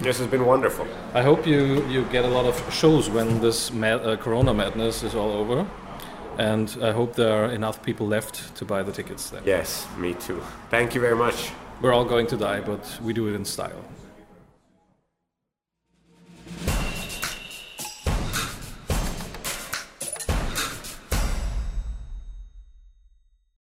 This 0.00 0.18
has 0.18 0.28
been 0.28 0.46
wonderful. 0.46 0.86
I 1.12 1.22
hope 1.22 1.46
you, 1.46 1.86
you 1.88 2.04
get 2.04 2.24
a 2.24 2.28
lot 2.28 2.46
of 2.46 2.56
shows 2.72 3.10
when 3.10 3.40
this 3.40 3.70
mad, 3.70 4.00
uh, 4.00 4.16
Corona 4.16 4.54
madness 4.54 5.02
is 5.02 5.14
all 5.14 5.30
over. 5.30 5.66
And 6.38 6.74
I 6.80 6.92
hope 6.92 7.16
there 7.16 7.44
are 7.44 7.50
enough 7.50 7.82
people 7.82 8.06
left 8.06 8.56
to 8.56 8.64
buy 8.64 8.82
the 8.82 8.92
tickets 8.92 9.28
then. 9.28 9.42
Yes, 9.44 9.86
me 9.98 10.14
too. 10.14 10.42
Thank 10.70 10.94
you 10.94 11.02
very 11.02 11.16
much. 11.16 11.50
We're 11.82 11.92
all 11.92 12.06
going 12.06 12.26
to 12.28 12.36
die, 12.38 12.60
but 12.60 12.98
we 13.02 13.12
do 13.12 13.28
it 13.28 13.34
in 13.34 13.44
style. 13.44 13.84